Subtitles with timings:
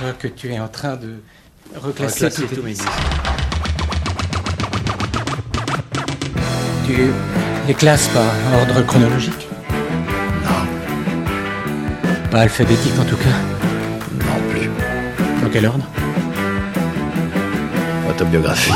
[0.00, 1.16] vois que tu es en train de
[1.76, 2.84] reclasser, Reclasser tous disques.
[6.86, 6.96] Tu
[7.68, 8.24] les classes par
[8.60, 9.46] ordre chronologique
[10.44, 13.38] Non, Pas alphabétique en tout cas.
[14.24, 14.68] non plus.
[15.42, 15.86] Dans quel ordre?
[18.08, 18.72] Autobiographie.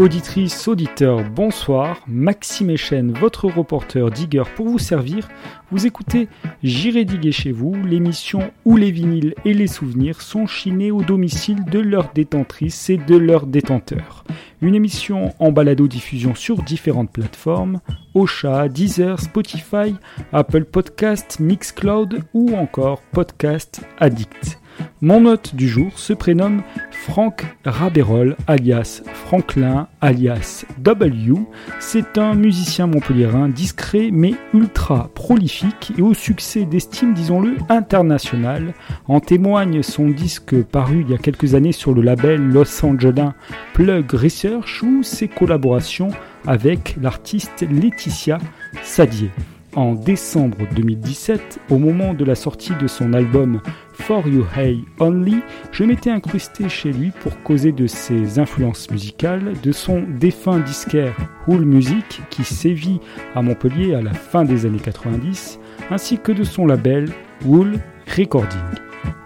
[0.00, 2.00] Auditrices, auditeurs, bonsoir.
[2.08, 5.28] Maxime Echen, votre reporter digger pour vous servir.
[5.70, 6.26] Vous écoutez
[6.62, 11.66] J'irai diguer chez vous, l'émission où les vinyles et les souvenirs sont chinés au domicile
[11.66, 14.24] de leurs détentrices et de leurs détenteurs.
[14.62, 17.82] Une émission en balado-diffusion sur différentes plateformes
[18.14, 19.94] Ocha, Deezer, Spotify,
[20.32, 24.59] Apple Podcast, Mixcloud ou encore Podcast Addict.
[25.02, 31.34] Mon hôte du jour se prénomme Franck Rabérol, alias Franklin, alias W.
[31.78, 38.74] C'est un musicien montpelliérain discret mais ultra prolifique et au succès d'estime, disons-le, international.
[39.08, 43.30] En témoigne son disque paru il y a quelques années sur le label Los Angeles
[43.72, 46.10] Plug Research ou ses collaborations
[46.46, 48.38] avec l'artiste Laetitia
[48.82, 49.30] Sadier.
[49.76, 53.60] En décembre 2017, au moment de la sortie de son album
[54.00, 55.36] For You Hey Only,
[55.72, 61.14] je m'étais incrusté chez lui pour causer de ses influences musicales, de son défunt disquaire
[61.46, 63.00] Hool Music qui sévit
[63.34, 67.08] à Montpellier à la fin des années 90, ainsi que de son label
[67.44, 67.78] Wool
[68.16, 68.58] Recording.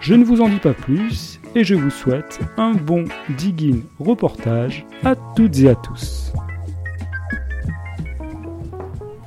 [0.00, 3.04] Je ne vous en dis pas plus et je vous souhaite un bon
[3.38, 6.32] digging reportage à toutes et à tous.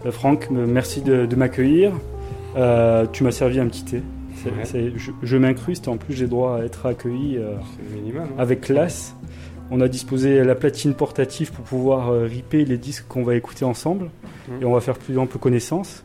[0.06, 1.92] Euh, Franck, me- merci de, de m'accueillir.
[2.56, 4.04] Euh, tu m'as servi un petit thé.
[4.52, 4.92] Ouais.
[4.96, 7.54] je je m'incruste en plus j'ai droit à être accueilli euh,
[7.96, 8.24] minimum.
[8.32, 8.36] hein.
[8.38, 9.16] avec classe.
[9.70, 13.66] On a disposé la platine portative pour pouvoir euh, ripper les disques qu'on va écouter
[13.66, 14.10] ensemble
[14.50, 14.62] Mhm.
[14.62, 16.04] et on va faire plus ample connaissance.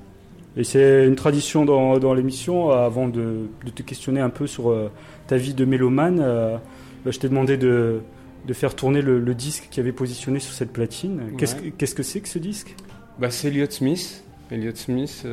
[0.57, 4.47] Et c'est une tradition dans, dans l'émission, euh, avant de, de te questionner un peu
[4.49, 4.91] sur euh,
[5.29, 8.01] ta vie de mélomane, bah, je t'ai demandé de,
[8.47, 11.21] de faire tourner le, le disque qui avait positionné sur cette platine.
[11.39, 11.73] Qu'est-ce que- Ouais.
[11.79, 12.75] Qu'est-ce que c'est que ce disque?
[13.21, 14.25] Bah, c'est Elliott Smith.
[14.51, 15.25] Elliott Smith,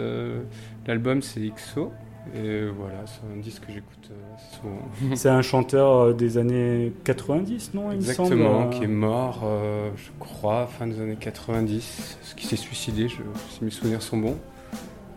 [0.88, 1.92] l'album c'est XO.
[2.36, 4.16] Et voilà, c'est un disque que j'écoute euh,
[4.62, 5.16] souvent.
[5.16, 8.88] C'est un chanteur euh, des années 90, non il me semble, Exactement, euh, qui est
[8.88, 13.18] mort, euh, je crois, fin des années 90, ce qui s'est suicidé, je,
[13.50, 14.38] si mes souvenirs sont bons.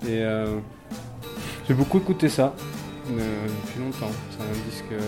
[0.04, 0.56] Et euh,
[1.68, 2.54] j'ai beaucoup écouté ça
[3.10, 4.10] euh, depuis longtemps.
[4.30, 5.02] C'est un disque.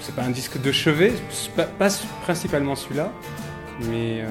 [0.00, 1.12] c'est pas un disque de chevet,
[1.56, 1.88] pas, pas
[2.22, 3.10] principalement celui-là,
[3.90, 4.24] mais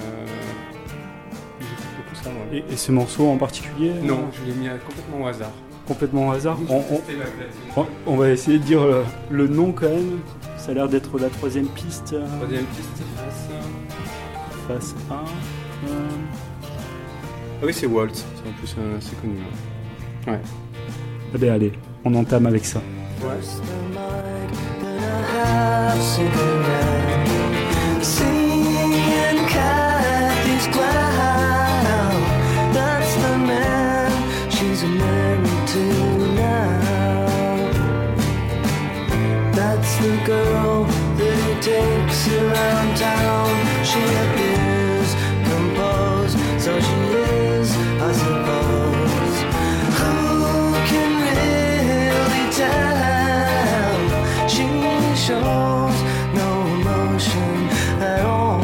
[1.59, 2.29] j'écoute beaucoup ça.
[2.51, 3.91] Et, et ce morceau en particulier?
[4.01, 5.51] Non, je l'ai mis à- complètement au hasard.
[5.87, 6.57] Complètement au hasard.
[8.07, 10.19] On, va essayer de dire euh, le nom quand même.
[10.57, 12.13] Ça a l'air d'être la troisième piste.
[12.13, 13.47] euh, Troisième piste, face.
[14.67, 15.13] face A.
[15.13, 15.89] euh,
[17.61, 19.35] Ah oui, c'est Waltz, c'est en plus assez connu.
[20.27, 20.37] hein.
[21.33, 21.73] Eh bien allez,
[22.03, 22.81] on entame avec ça.
[40.01, 40.83] The girl
[41.17, 43.49] that he takes around town.
[43.83, 45.09] She appears
[45.49, 47.69] composed, so she is,
[48.07, 49.35] I suppose.
[49.99, 50.13] Who
[50.89, 53.97] can really tell?
[54.47, 54.67] She
[55.25, 55.97] shows
[56.41, 57.55] no emotion
[57.99, 58.61] at all.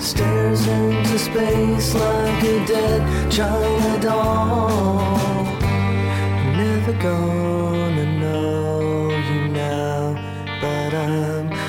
[0.00, 4.49] Stares into space like a dead China doll.
[10.92, 11.59] I'm.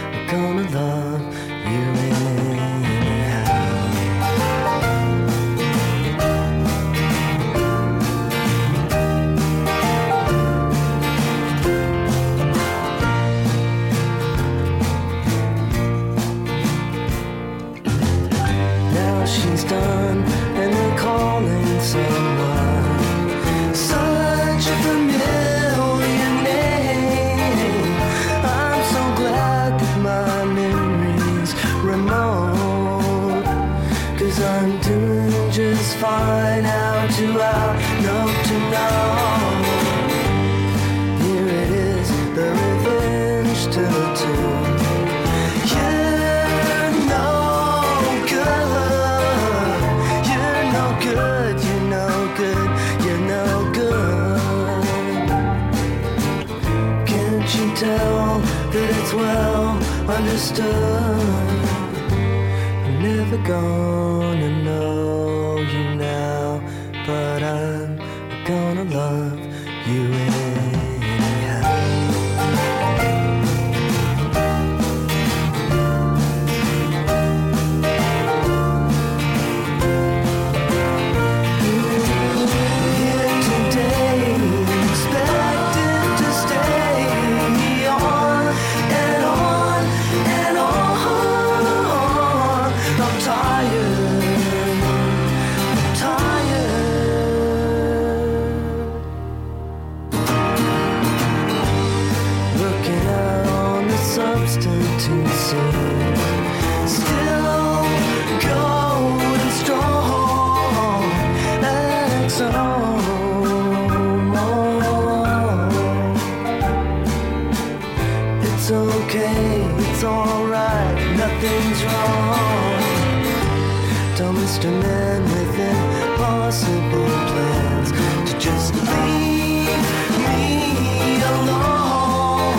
[124.51, 127.91] Dumbest a man with impossible plans
[128.29, 129.79] to just leave
[130.27, 132.51] me alone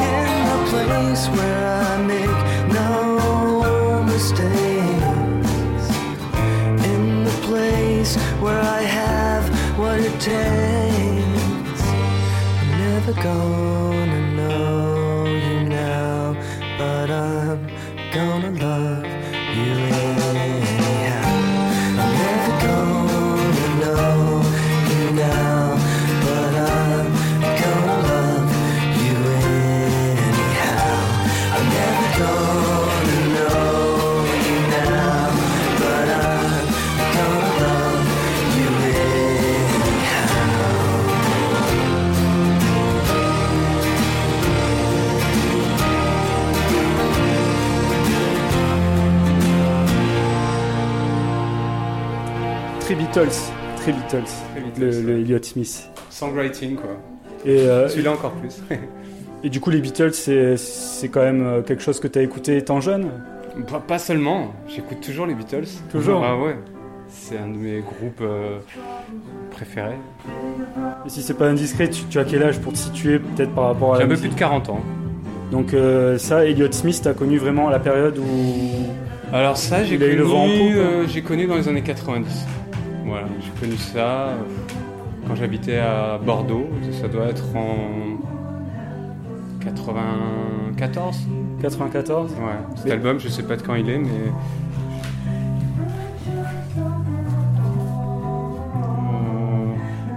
[0.00, 2.40] in the place where I make
[2.72, 5.90] no mistakes.
[6.86, 9.44] In the place where I have
[9.78, 11.82] what it takes.
[12.60, 13.93] I'm never gonna
[53.14, 53.30] Beatles,
[53.76, 55.20] très Beatles, Très Beatles, le, le ouais.
[55.20, 55.88] Elliott Smith.
[56.10, 56.90] Songwriting, quoi.
[57.44, 58.60] Et, euh, Celui-là encore plus.
[59.44, 62.22] et du coup, les Beatles, c'est c'est quand même euh, quelque chose que tu as
[62.22, 63.10] écouté étant jeune?
[63.70, 65.68] Pas, pas seulement, j'écoute toujours les Beatles.
[65.92, 66.24] Toujours?
[66.24, 66.56] Ah ouais.
[67.08, 68.58] C'est un de mes groupes euh,
[69.52, 69.94] préférés.
[71.06, 73.66] Et si c'est pas indiscret, tu, tu as quel âge pour te situer peut-être par
[73.66, 74.80] rapport à J'ai un peu plus de 40 ans.
[75.52, 78.24] Donc euh, ça, Elliott Smith, t'as connu vraiment la période où...
[79.32, 80.76] Alors ça, j'ai connu, le vent en poupe, hein.
[80.76, 82.44] euh, j'ai connu dans les années 90.
[83.04, 84.34] Voilà, j'ai connu ça euh,
[85.26, 86.66] quand j'habitais à Bordeaux.
[87.00, 88.18] Ça doit être en
[89.64, 91.18] 94.
[91.60, 92.36] 94 Ouais,
[92.76, 94.08] cet Mais- album, je sais pas de quand il est, mais.
[98.74, 99.74] Euh,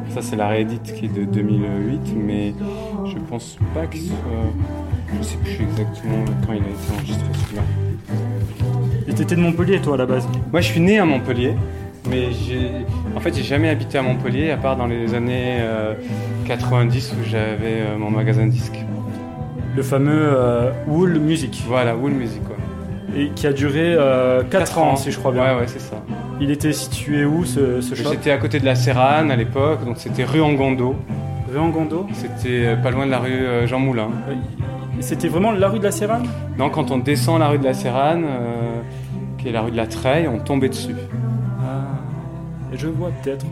[0.10, 2.54] Ça, c'est la réédite qui est de 2008, mais
[3.06, 4.16] je pense pas qu'il soit.
[5.18, 7.62] Je sais plus exactement quand il a été enregistré celui-là.
[9.08, 10.28] Et t'étais de Montpellier, toi, à la base?
[10.52, 11.54] Moi, je suis né à Montpellier,
[12.10, 12.70] mais j'ai,
[13.16, 15.94] en fait, j'ai jamais habité à Montpellier, à part dans les années euh,
[16.48, 18.80] 90 où j'avais euh, mon magasin de disques.
[19.76, 22.56] Le fameux euh, Wool Music, Voilà, Wool Music, quoi.
[23.16, 25.44] et qui a duré 4 Quatre ans, si je crois bien.
[25.44, 25.98] Ouais, ouais, c'est ça.
[26.40, 28.10] Il était situé où, ce, ce shop?
[28.12, 30.96] J'étais à côté de la Serrane à l'époque, donc c'était rue Angondo.
[31.52, 32.06] Rue Angondo?
[32.14, 34.10] C'était euh, pas loin de la rue euh, Jean Moulin.
[34.30, 34.34] Euh,
[35.00, 36.26] C'était vraiment la rue de la Serrane?
[36.58, 38.82] Non, quand on descend la rue de la Serrane, euh,
[39.38, 40.96] qui est la rue de la Treille, on tombait dessus.
[42.70, 43.46] Ah, je vois peut-être.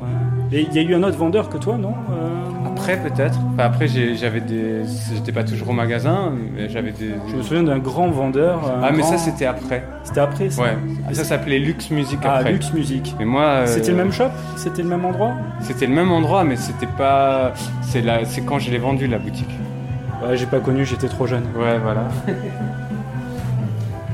[0.52, 3.40] Et il y a eu un autre vendeur que toi, non Euh, Après, peut-être.
[3.54, 4.82] Enfin, après, j'avais des.
[5.14, 7.12] J'étais pas toujours au magasin, mais j'avais des.
[7.32, 8.60] Je me souviens d'un grand vendeur.
[8.84, 9.84] Ah, mais grand- ça, c'était après.
[10.04, 10.76] C'était après ça Ouais.
[11.14, 12.52] Ça s'appelait Lux Music Ah, après.
[12.52, 13.16] Lux Music.
[13.18, 13.44] Mais moi.
[13.44, 14.30] euh, C'était le même shop?
[14.58, 15.34] C'était le même endroit?
[15.62, 17.54] C'était le même endroit, mais c'était pas.
[17.82, 19.50] C'est c'est quand je l'ai vendu la boutique.
[20.28, 21.44] Ouais, j'ai pas connu, j'étais trop jeune.
[21.58, 22.04] Ouais, voilà.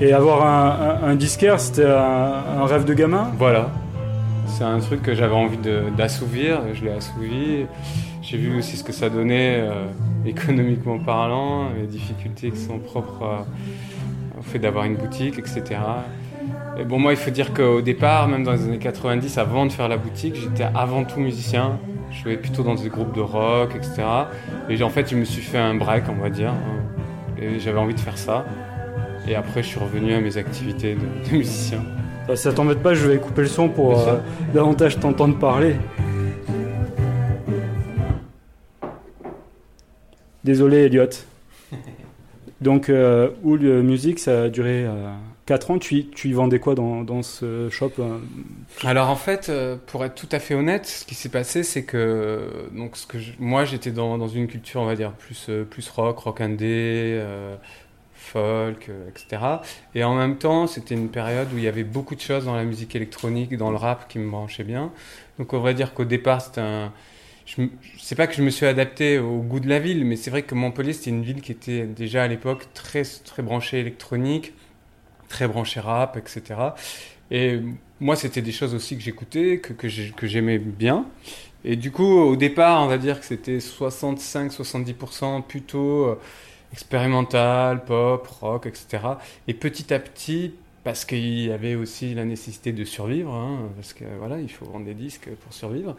[0.01, 3.29] Et avoir un, un- un disquaire, c'était un, un rêve de gamin?
[3.37, 3.69] Voilà.
[4.45, 5.57] C'est un truc que j'avais envie
[5.97, 7.65] d'assouvir, je l'ai assouvi.
[8.21, 9.87] J'ai vu aussi ce que ça donnait euh,
[10.25, 13.45] économiquement parlant, les difficultés qui sont propres à-
[14.39, 15.79] au fait d'avoir une boutique, etc.
[16.79, 19.71] Et bon, moi, il faut dire qu'au départ, même dans les années 90, avant de
[19.71, 21.79] faire la boutique, j'étais avant tout musicien.
[22.11, 24.03] Je jouais plutôt dans des groupes de rock, etc.
[24.69, 26.53] Et en fait, je me suis fait un break, on va dire.
[27.41, 28.45] Et j'avais envie de faire ça.
[29.27, 31.83] Et après, je suis revenu à mes activités de musicien.
[32.31, 34.17] Ça, ça t'embête pas, je vais couper le son pour euh,
[34.53, 35.75] davantage t'entendre parler.
[40.43, 41.07] Désolé, Elliot.
[42.61, 45.11] Donc, euh, Oul Music, ça a duré euh,
[45.45, 48.17] 4 ans, tu, y- tu y vendais quoi dans, dans ce shop euh?
[48.85, 51.83] Alors en fait, euh, pour être tout à fait honnête, ce qui s'est passé, c'est
[51.83, 52.47] que euh,
[52.77, 55.63] donc ce que je- moi j'étais dans, dans une culture, on va dire plus euh,
[55.63, 56.65] plus rock, rock indé,
[57.19, 57.55] euh,
[58.31, 59.41] folk, euh, etc.
[59.95, 62.55] Et en même temps, c'était une période où il y avait beaucoup de choses dans
[62.55, 64.91] la musique électronique, dans le rap qui me branchaient bien.
[65.39, 66.91] Donc on va dire qu'au départ, c'était un
[67.45, 67.63] je,
[67.97, 70.43] sais pas que je me suis adapté au goût de la ville, mais c'est vrai
[70.43, 74.53] que Montpellier, c'était une ville qui était déjà à l'époque très, très branchée électronique,
[75.27, 76.59] très branchée rap, etc.
[77.29, 77.59] Et
[77.99, 81.05] moi, c'était des choses aussi que j'écoutais, que j'aimais bien.
[81.63, 86.19] Et du coup, au départ, on va dire que c'était 65-70% plutôt euh,
[86.71, 89.03] expérimental, pop, rock, etc.
[89.47, 93.93] Et petit à petit, parce qu'il y avait aussi la nécessité de survivre, hein, parce
[93.93, 95.95] que voilà, il faut vendre des disques pour survivre.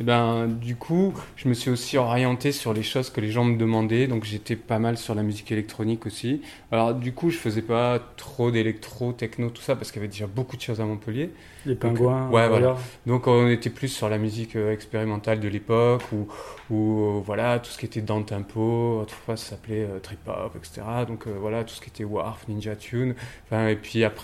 [0.00, 3.44] Et ben, du coup, je me suis aussi orienté sur les choses que les gens
[3.44, 6.40] me demandaient, donc j'étais pas mal sur la musique électronique aussi.
[6.70, 10.12] Alors du coup, je faisais pas trop d'électro, techno, tout ça, parce qu'il y avait
[10.12, 11.30] déjà beaucoup de choses à Montpellier.
[11.64, 12.76] Les pingouins ouais, voilà.
[13.06, 16.26] Donc on était plus sur la musique euh, expérimentale de l'époque, ou,
[16.70, 20.56] ou euh, voilà, tout ce qui était down tempo, autrefois ça s'appelait euh, trip hop,
[20.56, 20.82] etc.
[21.06, 23.14] Donc euh, voilà, tout ce qui était Warf, Ninja Tune.
[23.46, 24.21] Enfin, et puis après,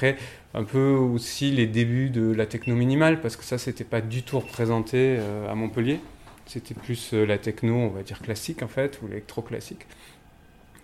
[0.55, 4.23] un peu aussi les débuts de la techno minimale, parce que ça, c'était pas du
[4.23, 6.01] tout représenté euh, à Montpellier.
[6.47, 9.87] C'était plus euh, la techno, on va dire classique en fait, ou l'électro classique.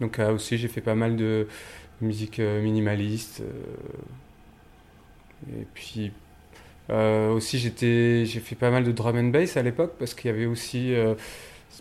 [0.00, 1.48] Donc euh, aussi, j'ai fait pas mal de
[2.00, 3.42] musique minimaliste.
[5.48, 6.12] et puis
[6.90, 10.46] aussi, j'ai fait pas mal de drum and bass à l'époque parce qu'il y avait
[10.46, 10.92] aussi,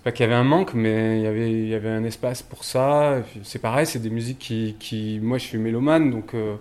[0.03, 2.03] c'est pas qu'il y avait un manque, mais il y avait, il y avait un
[2.03, 3.22] espace pour ça.
[3.43, 6.55] C'est pareil, c'est des musiques qui, qui, moi, je suis mélomane, donc euh,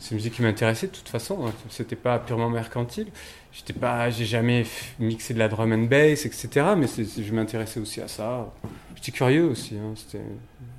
[0.00, 1.46] c'est une musique qui m'intéressait de toute façon.
[1.46, 1.52] hein.
[1.70, 3.06] C'était pas purement mercantile.
[3.52, 4.64] J'étais pas, j'ai jamais
[4.98, 6.48] mixé de la drum and bass, etc.
[6.76, 8.52] Mais je m'intéressais aussi à ça.
[8.96, 9.76] J'étais curieux aussi.
[9.76, 9.92] hein.
[9.94, 10.24] C'était,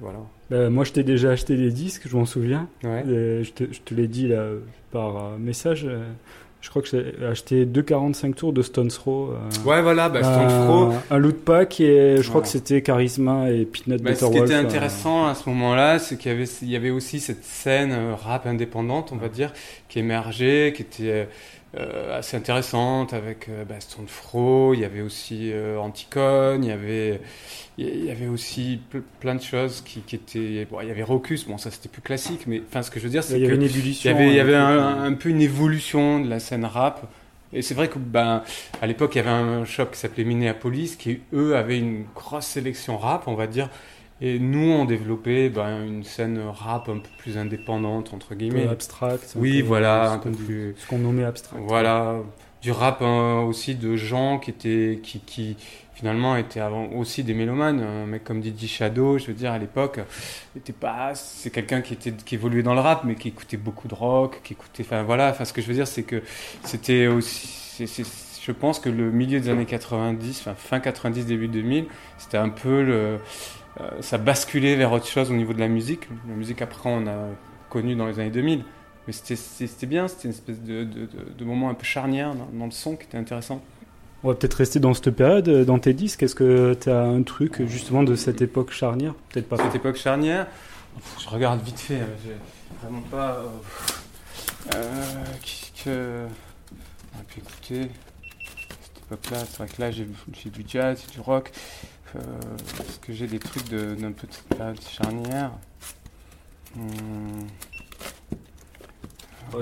[0.02, 0.20] voilà.
[0.50, 2.68] Bah, moi, je t'ai déjà acheté des disques, je m'en souviens.
[2.84, 3.02] Ouais.
[3.08, 4.46] Et je te, je te l'ai dit là,
[4.92, 5.88] par euh, message.
[6.60, 9.32] Euh, Je crois que j'ai acheté deux 45 tours de Stones Throw.
[9.32, 10.94] euh, Ouais, voilà, bah, Stone un, Throw.
[11.12, 12.42] un loot pack et je crois Voilà.
[12.44, 14.50] que c'était Charisma et Peanut Bah, Butter ce qui Wolf.
[14.50, 17.44] était euh, intéressant à ce moment-là, c'est qu'il y avait, il y avait aussi cette
[17.44, 19.54] scène euh, rap indépendante, on va dire,
[19.88, 21.28] qui émergeait, qui était
[21.78, 26.68] euh, assez intéressante avec euh, bah, Stone Fro, il y avait aussi euh, Anticon, il
[26.68, 27.22] y avait,
[27.78, 30.66] il y avait aussi ple- plein de choses qui, qui étaient.
[30.70, 33.06] Bon, il y avait Rocus, bon, ça c'était plus classique, mais enfin, ce que je
[33.06, 33.64] veux dire, c'est il y avait une
[34.04, 37.08] il y avait, il y avait un, un peu une évolution de la scène rap.
[37.52, 38.44] Et c'est vrai que ben,
[38.82, 42.46] à l'époque, il y avait un shop qui s'appelait Minneapolis, qui eux avaient une grosse
[42.46, 43.70] sélection rap, on va dire.
[44.22, 48.36] Et nous, on développait ben, une scène rap un peu plus indépendante, entre un peu
[48.36, 48.68] guillemets.
[48.68, 49.34] abstract.
[49.38, 50.76] Oui, peu, voilà, ce un peu plus.
[50.78, 51.64] Ce qu'on nommait abstract.
[51.66, 52.20] Voilà,
[52.62, 55.56] du rap hein, aussi de gens qui étaient, qui, qui
[55.94, 57.82] finalement étaient avant aussi des mélomanes.
[57.82, 60.00] Un mec comme Didi Shadow, je veux dire, à l'époque,
[60.56, 63.88] était pas, c'est quelqu'un qui était, qui évoluait dans le rap, mais qui écoutait beaucoup
[63.88, 66.22] de rock, qui écoutait, enfin voilà, enfin ce que je veux dire, c'est que
[66.64, 67.86] c'était aussi,
[68.46, 71.86] je pense que le milieu des années 90, enfin fin 90, début 2000,
[72.18, 73.18] c'était un peu le,
[74.02, 76.08] ça basculait vers autre chose au niveau de la musique.
[76.28, 77.28] La musique après, on a
[77.70, 78.64] connu dans les années 2000.
[79.08, 81.08] Mais c'était- bien, c'était une espèce de, de, de-
[81.38, 83.62] de moment un peu charnière dans, dans le son qui était intéressant.
[84.24, 86.22] On va peut-être rester dans cette période, euh, dans tes disques.
[86.24, 89.14] Est-ce que tu as un truc justement de cette époque charnière?
[89.30, 89.58] Peut-être pas.
[89.58, 90.46] Cette époque charnière,
[91.20, 92.36] je regarde vite fait, j'ai
[92.84, 93.38] vraiment pas.
[93.38, 93.46] euh,
[94.76, 94.94] euh,
[95.42, 96.26] Qu'est-ce que.
[97.16, 97.92] On a pu écouter
[98.82, 101.52] cette époque-là, c'est vrai que là j'ai j'ai du jazz, j'ai du rock.
[102.16, 102.20] Euh,
[102.88, 104.14] Est-ce que j'ai des trucs de- de
[104.56, 105.52] période charnière
[106.76, 107.48] Hmm.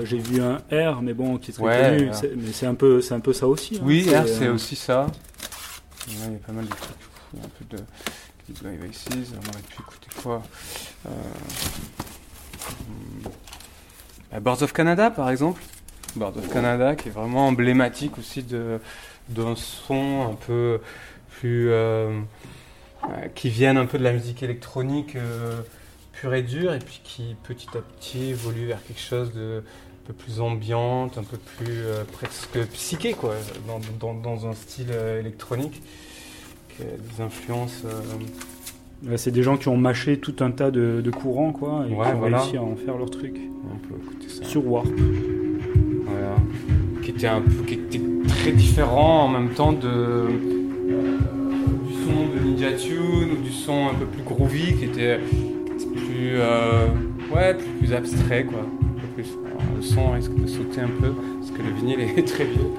[0.04, 2.36] J'ai vu un R, mais bon, qui est très Ouais, connu.
[2.36, 3.76] Mais c'est un peu, un peu ça aussi.
[3.76, 3.84] hein.
[3.84, 5.06] Oui, C'est, R, c'est euh, aussi ça.
[6.08, 6.96] Il y a pas mal de trucs.
[7.32, 7.82] Il y a un peu de
[8.68, 9.06] by Vices.
[9.10, 10.42] On aurait pu écouter quoi
[11.06, 11.10] euh...
[12.70, 13.28] hmm,
[14.32, 15.62] bah, Birds of Canada, par exemple.
[16.16, 20.80] Birds of Canada, qui est vraiment emblématique aussi d'un son un peu
[21.38, 22.20] plus euh,
[23.34, 25.60] qui viennent un peu de la musique électronique euh,
[26.12, 30.06] pure et dure, et puis qui petit à petit évolue vers quelque chose de un
[30.08, 33.34] peu plus ambiante, un peu plus euh, presque psyché, quoi,
[33.66, 35.82] dans, dans, dans un style euh, électronique,
[36.74, 37.82] qui a des influences.
[37.84, 41.92] euh, c'est des gens qui ont mâché tout un tas de, de courants, quoi, et
[41.94, 42.40] Ouais, qui ont voilà.
[42.40, 43.36] réussi à en faire leur truc.
[43.70, 44.44] on peut écouter ça.
[44.44, 44.88] Sur Warp.
[46.04, 46.36] Voilà.
[47.02, 50.28] Qui était un peu, qui était très différent en même temps de euh,
[52.08, 56.86] son de Ninja Tune ou du son un peu plus groovy, qui était plus euh,
[57.34, 58.60] ouais plus, plus abstrait quoi.
[58.60, 59.28] Un peu plus.
[59.76, 61.12] Le son risque de sauter un peu?
[61.38, 62.70] Parce que le vinyle est très vieux,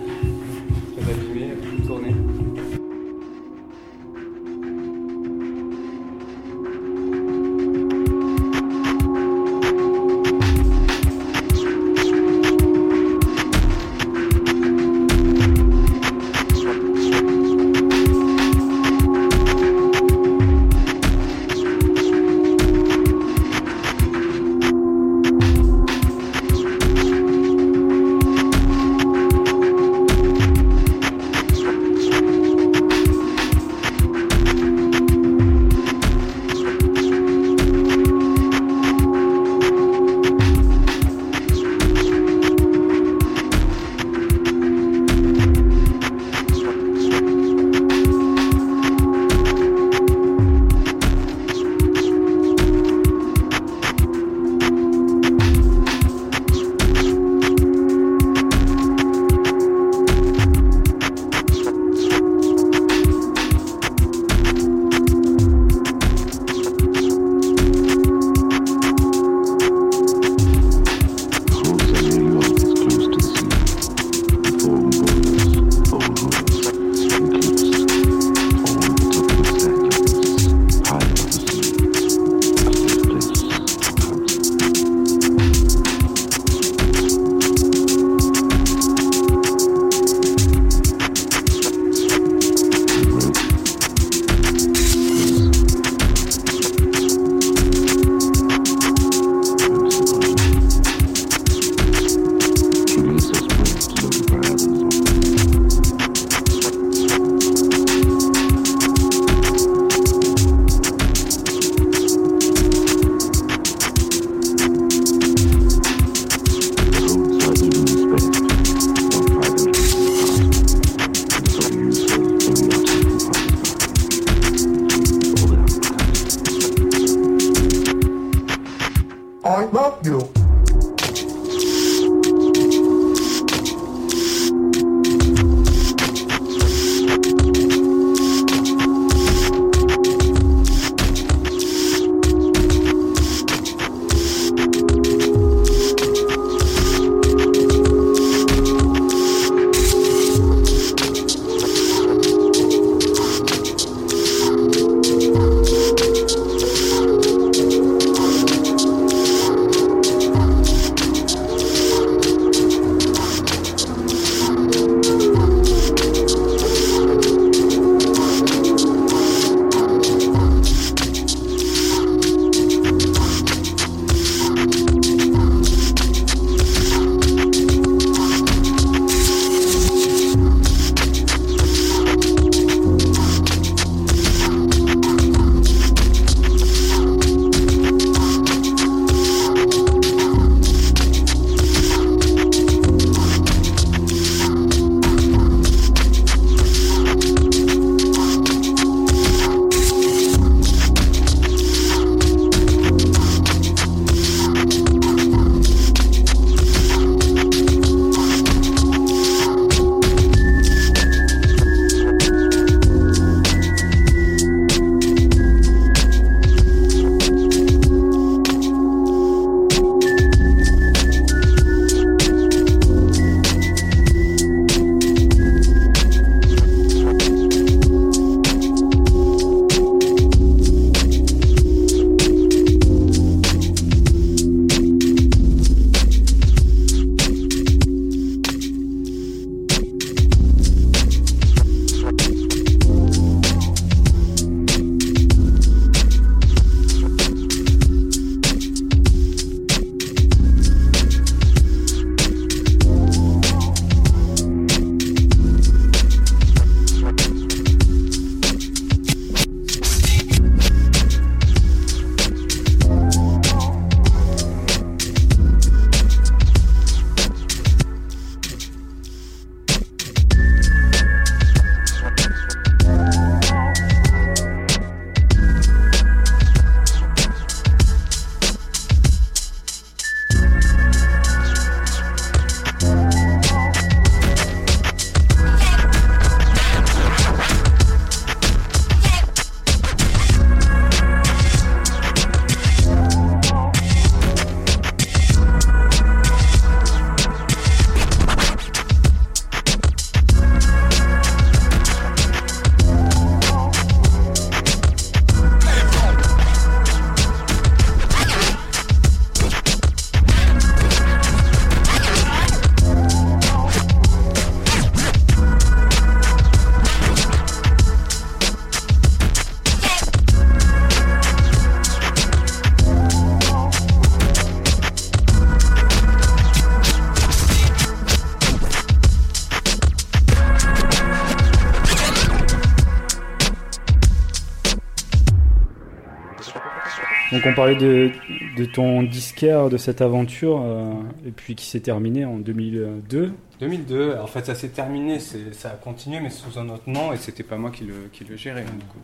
[337.59, 338.11] Parlait de,
[338.57, 340.93] de ton disquaire, de cette aventure, euh,
[341.27, 343.33] et puis qui s'est terminée en 2002.
[343.59, 347.11] 2002, en fait ça s'est terminé, c'est- ça a continué mais sous un autre nom
[347.11, 348.99] et c'était pas moi qui le, qui le gérais du coup.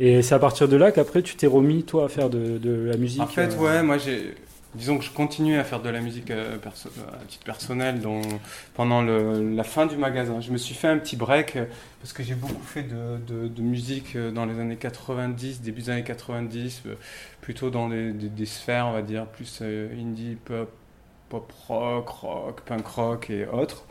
[0.00, 2.84] Et c'est à partir de là qu'après tu t'es remis toi à faire de, de
[2.90, 3.22] la musique.
[3.22, 4.34] En fait, euh, ouais, moi j'ai.
[4.74, 8.00] Disons que je continuais à faire de la musique euh, perso- à titre personnel
[8.74, 10.40] pendant la fin du magasin.
[10.40, 11.66] Je me suis fait un petit break euh,
[12.00, 16.04] parce que j'ai beaucoup fait de, musique euh, dans les années 90, début des années
[16.04, 16.94] 90, euh,
[17.42, 20.70] plutôt dans des, sphères, on va dire, plus euh, indie, pop,
[21.28, 23.84] pop rock, rock, punk rock et autres.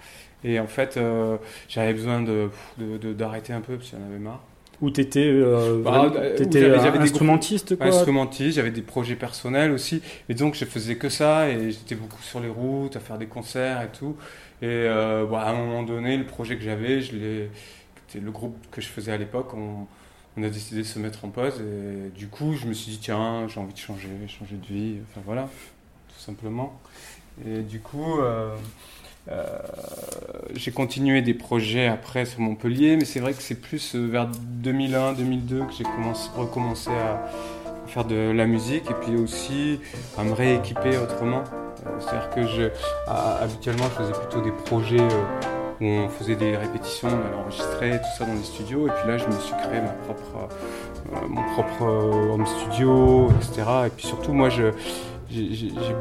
[0.43, 1.37] Et en fait, euh,
[1.69, 4.41] j'avais besoin de- de- d'arrêter un peu parce que j'en avais marre.
[4.81, 7.85] Où t'étais euh, Bah, euh, où un j'avais des instrumentiste quoi.
[7.87, 12.21] instrumentiste, j'avais des projets personnels aussi, et donc je faisais que ça, et j'étais beaucoup
[12.21, 14.15] sur les routes, à faire des concerts et tout.
[14.63, 18.81] Et euh, bon, à un moment donné, le projet que j'avais, je le groupe que
[18.81, 19.87] je faisais à l'époque, on,
[20.37, 22.99] on a décidé de se mettre en pause, et du coup, je me suis dit
[22.99, 25.43] tiens, j'ai envie de changer, changer de vie, enfin voilà,
[26.09, 26.79] tout simplement.
[27.45, 28.19] Et du coup.
[28.19, 28.55] euh,
[30.55, 34.29] j'ai continué des projets après sur Montpellier, mais c'est vrai que c'est plus euh, vers
[34.63, 37.29] 2001-2002 que j'ai commencé, recommencé à
[37.87, 39.79] faire de la musique et puis aussi
[40.17, 41.43] à me rééquiper autrement.
[41.85, 42.71] Euh, C'est-à-dire que
[43.43, 45.23] habituellement, je faisais plutôt des projets euh,
[45.81, 49.17] où on faisait des répétitions, on enregistrer tout ça dans les studios, et puis là,
[49.17, 53.67] je me suis créé euh, mon propre euh, home studio, etc.
[53.87, 54.71] Et puis surtout, moi, j'ai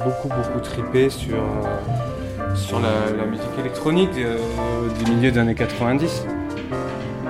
[0.04, 2.19] beaucoup, beaucoup tripé sur, euh,
[2.54, 4.36] sur la, la musique électronique euh,
[5.04, 6.26] des milieux des années 90.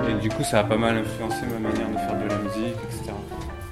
[0.09, 2.75] Et du coup, ça a pas mal influencé ma manière de faire de la musique,
[2.89, 3.11] etc.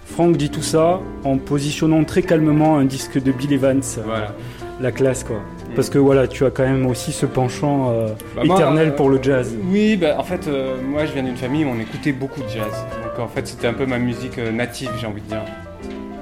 [0.05, 4.33] Franck dit tout ça en positionnant très calmement un disque de Bill Evans, Voilà.
[4.81, 5.37] la classe quoi.
[5.75, 8.95] Parce que voilà, tu as quand même aussi ce penchant euh, Bah, moi, éternel euh,
[8.95, 9.55] pour le jazz.
[9.71, 12.49] Oui, bah, en fait, euh, moi je viens d'une famille où on écoutait beaucoup de
[12.49, 12.73] jazz.
[13.03, 15.41] Donc en fait, c'était un peu ma musique native, j'ai envie de dire.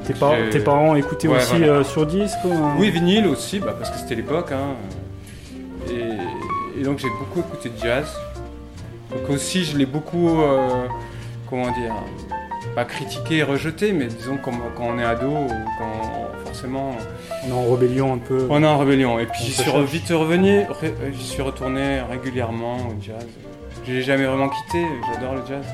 [0.06, 1.84] Tes, par- j'ai- tes parents écoutaient Ouais, aussi voilà.
[1.84, 4.52] sur disque ou, Oui, vinyle aussi, bah, parce que c'était l'époque.
[4.52, 4.76] hein.
[6.78, 8.08] Et, donc j'ai beaucoup écouté de jazz.
[9.12, 10.88] Donc aussi, je l'ai beaucoup, euh,
[11.50, 11.94] comment dire,
[12.76, 15.32] pas critiqué et rejeté, mais disons quand, quand on est ado,
[15.78, 16.96] quand forcément
[17.46, 18.48] On est en rébellion un peu.
[18.50, 19.20] on est en rébellion.
[19.20, 20.64] Et puis j'y suis vite revenu,
[21.14, 23.26] j'y suis retourné régulièrement au jazz.
[23.86, 25.66] Je l'ai jamais vraiment quitté, j'adore le jazz.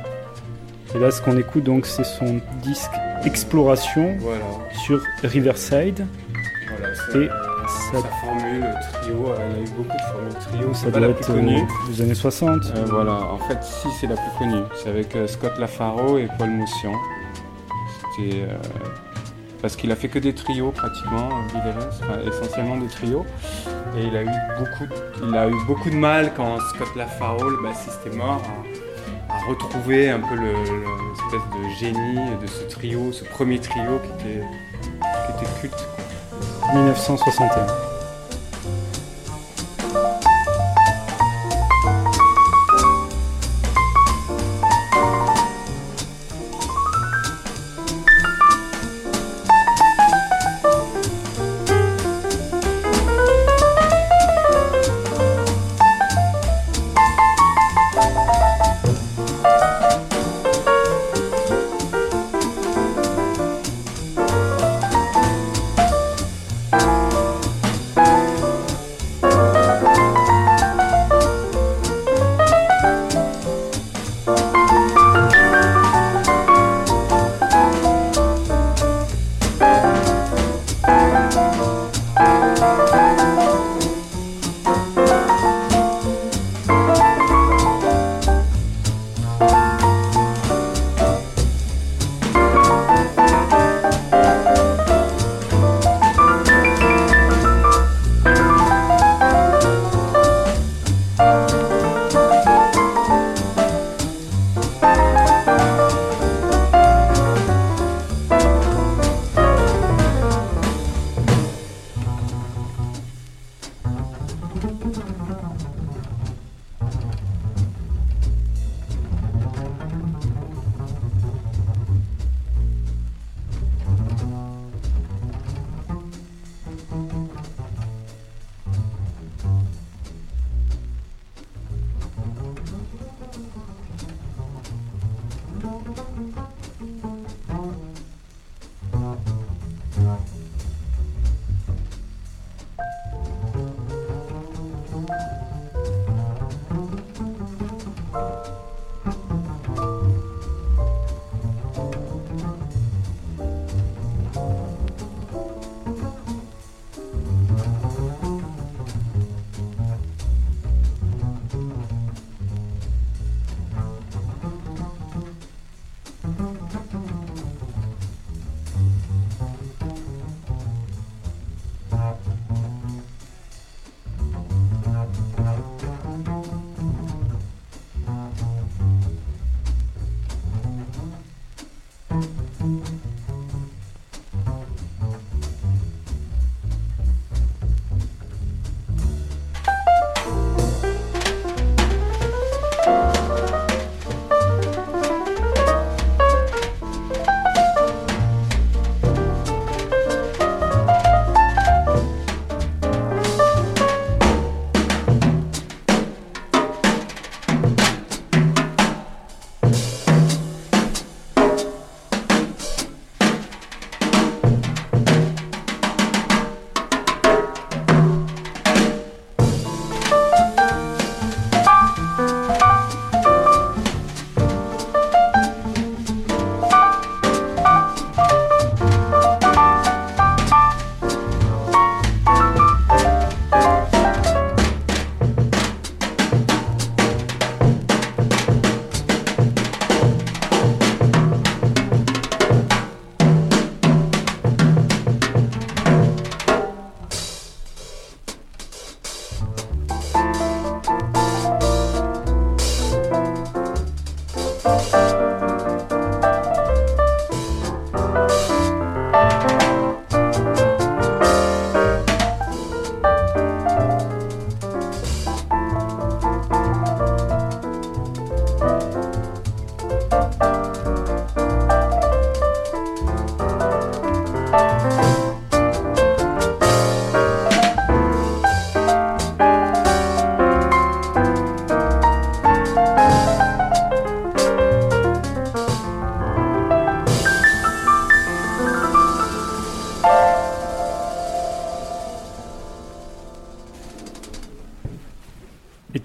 [0.95, 2.91] Et là, ce qu'on écoute donc, c'est son disque
[3.25, 4.45] Exploration Voilà,
[4.85, 6.05] sur Riverside.
[7.11, 7.52] voilà.
[7.67, 11.61] Sa formule trio, elle a eu beaucoup de formules trio, c'est pas la plus connue.
[11.61, 12.49] euh, des années 60.
[12.49, 16.27] Euh, voilà, en fait, si c'est la plus connue, c'est avec euh, Scott Lafaro et
[16.37, 16.93] Paul Moussion.
[18.15, 18.57] C'était euh,
[19.61, 23.25] parce qu'il a fait que des trios pratiquement, euh, Bill enfin, essentiellement des trios.
[23.97, 27.47] Et il a eu beaucoup, de- il a eu beaucoup de mal quand Scott Lafaro,
[27.49, 28.41] le bassiste, est mort,
[29.29, 33.59] à, à retrouver un peu le- le- l'espèce de génie de ce trio, ce premier
[33.59, 35.87] trio qui était, qui était culte.
[36.71, 37.92] 1961.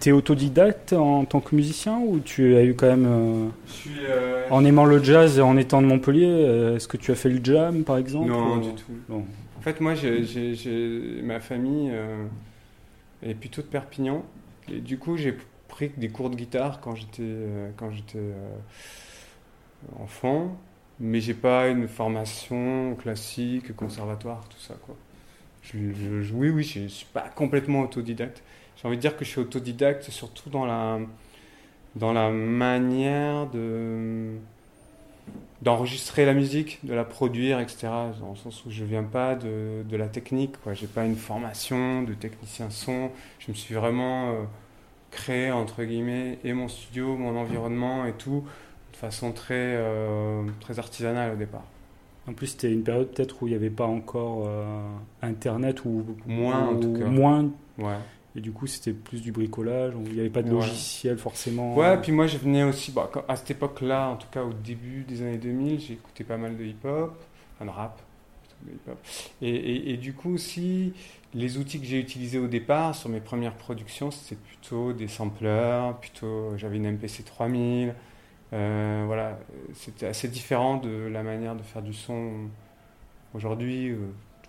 [0.09, 3.91] Été autodidacte en tant que musicien ou tu as eu quand même, euh, Je suis.
[4.09, 7.15] euh, en aimant le jazz et en étant de Montpellier, euh, est-ce que tu as
[7.15, 8.93] fait le jam par exemple Non, ou- du tout.
[9.11, 9.25] Non.
[9.59, 11.93] En fait, moi, j'ai, j'ai- j'ai- ma famille
[13.23, 14.25] est plutôt de Perpignan.
[14.73, 15.37] Et du coup, j'ai
[15.69, 17.35] pris des cours de guitare quand j'étais,
[17.77, 18.19] quand j'étais
[20.01, 20.57] enfant.
[21.01, 24.75] Mais j'ai pas une formation classique, conservatoire, tout ça.
[24.85, 24.97] Quoi.
[25.63, 28.43] Je, je- je- oui, oui, je, je suis pas complètement autodidacte.
[28.81, 30.99] J'ai envie de dire que je suis autodidacte surtout dans la,
[31.97, 34.37] dans la manière de
[35.61, 37.89] d'enregistrer la musique, de la produire, etc.
[38.21, 40.73] Dans le sens où je viens pas de, de la technique, quoi.
[40.73, 43.11] J'ai pas une formation de technicien son.
[43.41, 44.35] Je me suis vraiment euh,
[45.11, 48.45] créé entre guillemets et mon studio, mon environnement et tout
[48.93, 51.65] de façon très euh, très artisanale au départ.
[52.29, 54.65] En plus, c'était une période peut-être où il n'y avait pas encore euh,
[55.23, 57.07] Internet ou Moins, en ou tout cas.
[57.07, 57.51] moins.
[57.79, 57.97] Ouais.
[58.39, 59.95] Et du coup, c'était plus du bricolage.
[60.07, 60.61] Il n'y avait pas de Ouais.
[60.61, 61.75] logiciel forcément.
[61.75, 65.03] Ouais, puis moi je venais aussi, bah, à cette époque-là, en tout cas au début
[65.03, 67.21] des années 2000, j'ai écouté pas mal de hip-hop,
[67.57, 68.01] enfin de rap,
[68.65, 68.97] de hip-hop.
[69.43, 70.93] Et, et- et du coup aussi,
[71.35, 75.95] les outils que j'ai utilisés au départ sur mes premières productions, c'était plutôt des samplers,
[76.01, 77.93] plutôt j'avais une MPC 3000,
[78.53, 79.37] euh, voilà,
[79.75, 82.35] c'était assez différent de la manière de faire du son
[83.35, 83.91] aujourd'hui.
[83.91, 83.97] euh,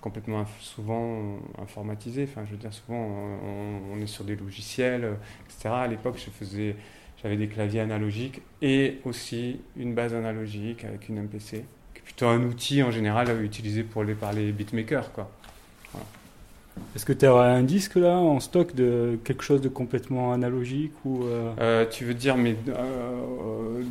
[0.01, 5.17] complètement inf- souvent informatisé enfin je veux dire souvent on, on est sur des logiciels
[5.47, 5.69] etc.
[5.73, 6.75] À l'époque, je faisais,
[7.21, 12.27] j'avais des claviers analogiques et aussi une base analogique avec une MPC, qui est plutôt
[12.27, 15.29] un outil en général euh, utilisé pour les, par les beatmakers, quoi.
[16.95, 20.93] Est-ce que tu as un disque là en stock de quelque chose de complètement analogique
[21.03, 23.81] ou euh, Euh, tu veux dire, mais euh,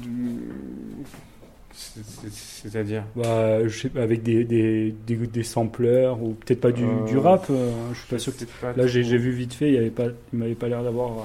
[2.63, 6.85] c'est-à-dire bah, je sais pas, avec des, des, des, des sampleurs ou peut-être pas du,
[6.85, 8.33] Euh, du rap euh, Je suis pas sûr.
[8.37, 8.45] que-
[8.79, 11.11] Là, j'ai vu vite fait, il y avait pas, il m'avait pas l'air d'avoir.
[11.19, 11.23] euh,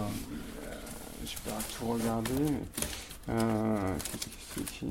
[1.46, 2.32] pas tout regardé.
[3.28, 3.34] Mais...
[4.80, 4.86] Qui-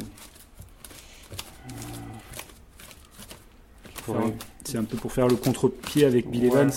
[4.65, 6.49] C'est un peu pour faire le contre-pied avec Bill Ouais.
[6.49, 6.73] Evans.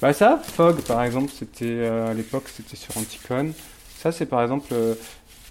[0.00, 3.52] Bah ça, Fog par exemple, c'était à l'époque c'était sur Anticon.
[3.98, 4.74] Ça c'est par exemple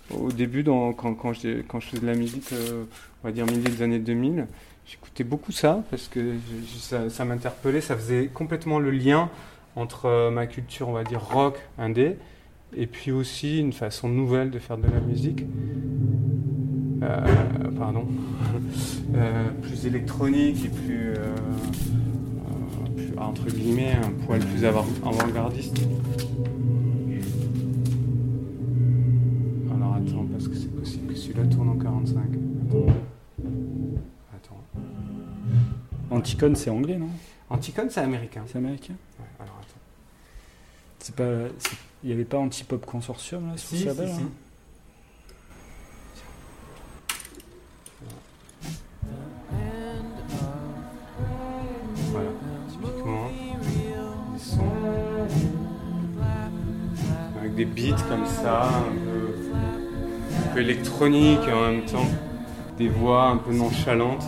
[0.10, 2.84] au début quand, je faisais de la musique, euh,
[3.24, 4.48] on va dire milieu des années 2000,
[4.86, 6.36] j'écoutais beaucoup ça parce que
[7.10, 9.30] ça, m'interpellait, ça faisait complètement le lien
[9.76, 12.18] entre euh, ma culture, on va dire rock, indé,
[12.76, 15.46] et puis aussi une façon nouvelle de faire de la musique.
[17.04, 17.26] Euh,
[17.78, 18.06] pardon,
[19.62, 21.14] plus électronique et plus,
[22.96, 25.82] plus, entre guillemets, un poil plus avant- avant-gardiste.
[29.82, 32.18] Alors attends, parce que c'est possible que celui-là tourne en 45.
[32.70, 32.86] Attends.
[34.36, 34.62] Attends.
[36.12, 37.10] Anticon, c'est anglais, non?
[37.50, 38.44] Anticon, c'est américain.
[38.46, 38.94] C'est américain?
[39.20, 39.80] Ouais, alors attends.
[41.00, 41.48] C'est pas.
[42.04, 44.04] Il n'y avait pas Antipop Consortium là sur Si, ce si, si.
[44.04, 44.30] hein?
[52.12, 52.30] Voilà,
[52.70, 53.28] typiquement,
[54.34, 54.62] des sons
[57.40, 59.11] avec des beats comme ça, un peu, un
[60.54, 62.08] peu électroniques et en même temps
[62.78, 64.26] des voix un peu nonchalantes.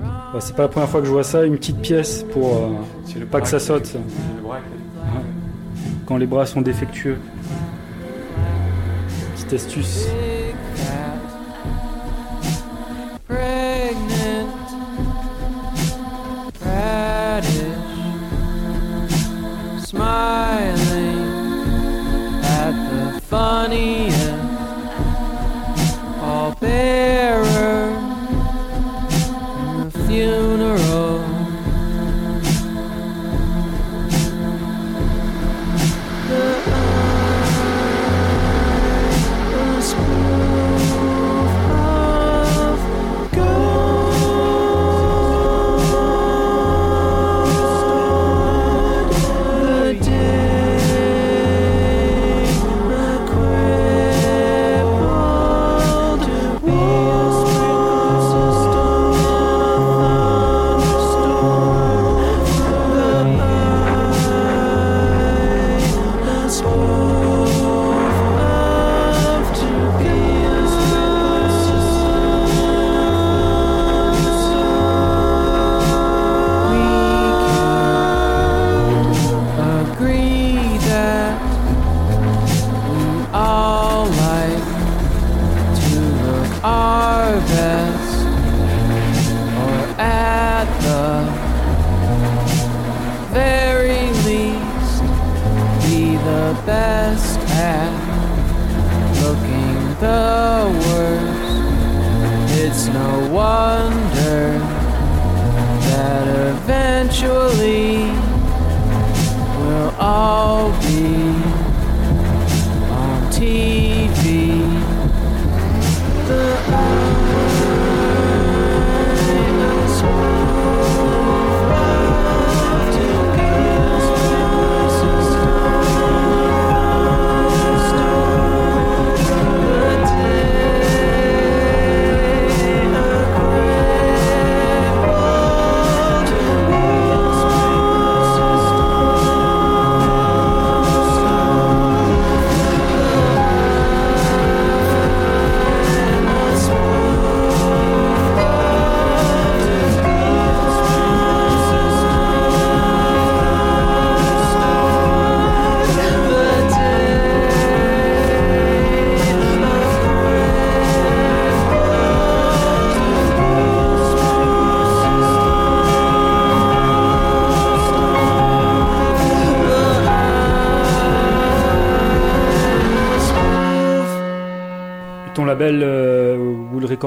[0.00, 2.68] Bah, C'est pas la première fois que je vois ça, une petite pièce pour euh,
[3.06, 4.58] C'est le pas que ça saute le bras
[6.06, 7.18] quand les bras sont défectueux.
[9.36, 10.08] Petite astuce.
[19.90, 21.18] smiling
[22.44, 24.19] at the funniest
[96.66, 97.94] best half,
[99.22, 101.50] looking the worst.
[102.62, 104.58] It's no wonder
[105.88, 108.10] that eventually
[109.58, 111.14] we'll all be
[112.92, 113.69] on team.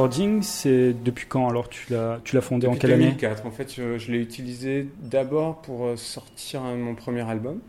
[0.03, 3.45] Recording, c'est depuis quand alors tu l'as tu l'as fondé en quelle année 2004.
[3.45, 7.59] En fait, je, je l'ai utilisé d'abord pour euh, sortir un- mon premier album.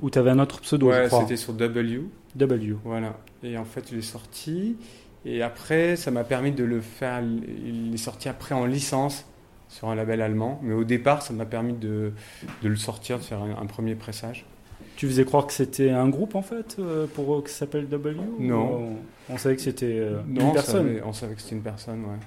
[0.00, 1.20] Ou t'avais un autre pseudo, je ouais, crois.
[1.20, 2.02] c'était sur W.
[2.36, 2.76] W.
[2.84, 3.18] Voilà.
[3.42, 4.76] Et en fait, je l'ai sorti.
[5.26, 7.20] Et après, ça m'a permis de le faire.
[7.22, 9.26] Il est sorti après en licence
[9.68, 10.58] sur un label allemand.
[10.62, 12.12] Mais au départ, ça m'a permis de,
[12.62, 14.46] de le sortir, de faire un, un premier pressage.
[15.00, 18.20] Tu faisais croire que c'était un groupe en fait euh, pour euh, qui s'appelle W
[18.38, 18.96] Non.
[19.30, 20.88] On, on savait que c'était euh, une on personne.
[20.88, 22.18] savait, on savait que c'était une personne, ouais.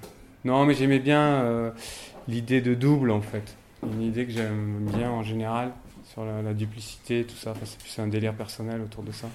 [0.44, 1.70] Non, mais j'aimais bien euh,
[2.28, 3.56] l'idée de double, en fait.
[3.84, 5.70] Une idée que j'aime bien en général,
[6.12, 7.52] sur la, la duplicité, tout ça.
[7.52, 9.28] Enfin, c'est plus un délire personnel autour de ça.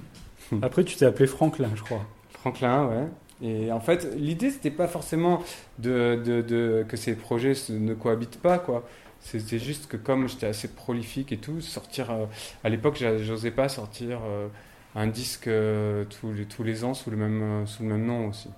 [0.62, 2.04] Après, tu t'es appelé Franklin, je crois.
[2.30, 3.48] Franklin, ouais.
[3.48, 5.40] Et en fait, l'idée, c'était pas forcément
[5.78, 8.82] de, de- de- que ces projets ne cohabitent pas, quoi.
[9.22, 12.10] C'était juste que comme j'étais assez prolifique et tout, sortir...
[12.10, 12.26] euh,
[12.64, 14.48] à l'époque, j'osais pas sortir euh,
[14.96, 18.28] un disque euh, tous, les, tous les ans sous le même, sous le même nom
[18.28, 18.50] aussi.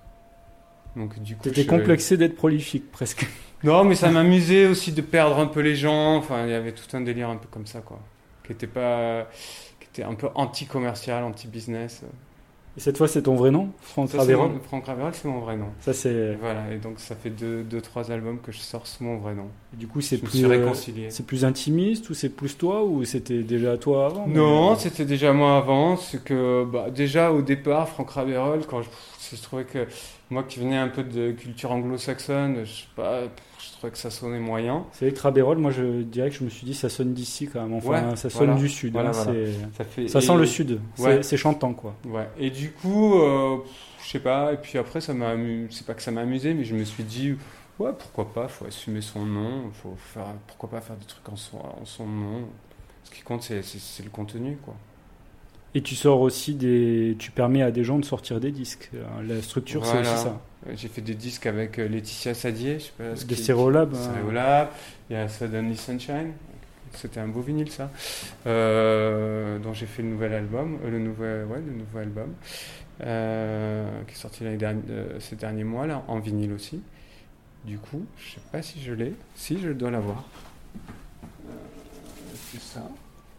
[0.97, 1.43] Donc du coup...
[1.43, 3.27] T'étais complexé d'être prolifique presque.
[3.63, 6.17] Non, mais ça m'amusait aussi de perdre un peu les gens.
[6.17, 7.99] Enfin, il y avait tout un délire un peu comme ça, quoi.
[8.45, 9.27] Qui était pas...
[9.81, 12.03] qui était un peu anti-commercial, anti-business.
[12.77, 15.69] Et cette fois, c'est ton vrai nom, Franck mon- Franck Raverol, c'est mon vrai nom.
[15.81, 16.35] Ça, c'est.
[16.41, 19.35] Voilà, et donc ça fait deux, deux, trois albums que je sors sous mon vrai
[19.35, 19.47] nom.
[19.75, 20.45] Du coup, c'est plus.
[20.45, 21.09] euh, réconcilié.
[21.11, 25.05] c'est plus intimiste ou c'est plus toi ou c'était déjà toi avant mais- Non, c'était
[25.05, 25.97] déjà moi avant.
[25.97, 28.89] C'est que bah, déjà au départ, Franck Raverol, quand je,
[29.37, 29.87] je trouvais que
[30.31, 33.21] moi qui venais un peu de culture anglo-saxonne, je sais pas,
[33.67, 34.85] je trouvais que ça sonnait moyen.
[34.93, 37.63] C'est avec Raberol, moi je dirais que je me suis dit ça sonne d'ici quand
[37.63, 37.75] même.
[37.75, 38.61] Enfin, Ouais, ça sonne voilà.
[38.61, 38.93] du sud.
[38.93, 39.41] Voilà, hein, voilà.
[39.77, 40.81] Ça fait Ça et- sent le sud.
[40.95, 41.23] C'est Ouais.
[41.23, 41.95] c'est chantant quoi.
[42.07, 42.29] Ouais.
[42.39, 43.59] Et du coup, euh,
[44.05, 44.53] je sais pas.
[44.53, 46.85] Et puis après, ça m'a, amu- c'est pas que ça m'a amusé, mais je me
[46.85, 47.35] suis dit,
[47.79, 48.49] ouais, pourquoi pas.
[48.49, 49.71] Faut assumer son nom.
[49.83, 52.43] Faut faire, pourquoi pas faire des trucs en son, en son nom.
[53.05, 54.75] Ce qui compte, c'est le contenu, quoi.
[55.75, 57.17] Et tu sors aussi des.
[57.19, 58.91] Tu permets à des gens de sortir des disques.
[58.95, 60.05] Euh, La structure, Voilà.
[60.05, 60.41] c'est aussi ça.
[60.77, 63.39] J'ai fait des disques avec euh, Laetitia Sadier, je sais pas ce Des hein.
[63.39, 64.69] Stereolab.
[65.11, 66.33] Il y a Suddenly Sunshine.
[66.95, 67.91] C'était un beau vinyle, ça.
[68.47, 72.33] Euh, dont j'ai fait le nouvel album, euh, le nouvel, ouais, le nouveau album,
[73.03, 74.83] euh, qui est sorti dernière,
[75.19, 76.81] ces derniers mois là, en vinyle aussi.
[77.65, 79.13] Du coup, je sais pas si je l'ai.
[79.35, 80.25] Si, je dois l'avoir.
[82.53, 82.89] C'est ça.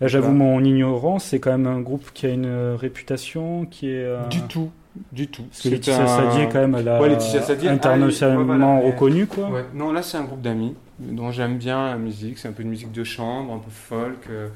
[0.02, 0.44] Là, j'avoue Voilà.
[0.52, 4.04] mon ignorance, c'est quand même un groupe qui a une euh, réputation qui est.
[4.04, 4.70] euh, Du tout,
[5.14, 5.44] du tout.
[5.44, 8.86] Parce que Laetitia Sadier, quand même, elle a Ouais, Sadier, internationalement ah, ouais, voilà.
[8.94, 9.50] reconnue, quoi.
[9.50, 9.66] Ouais.
[9.74, 12.38] Non, là c'est un groupe d'amis dont j'aime bien la musique.
[12.38, 14.50] C'est un peu de musique de chambre, un peu folk, euh,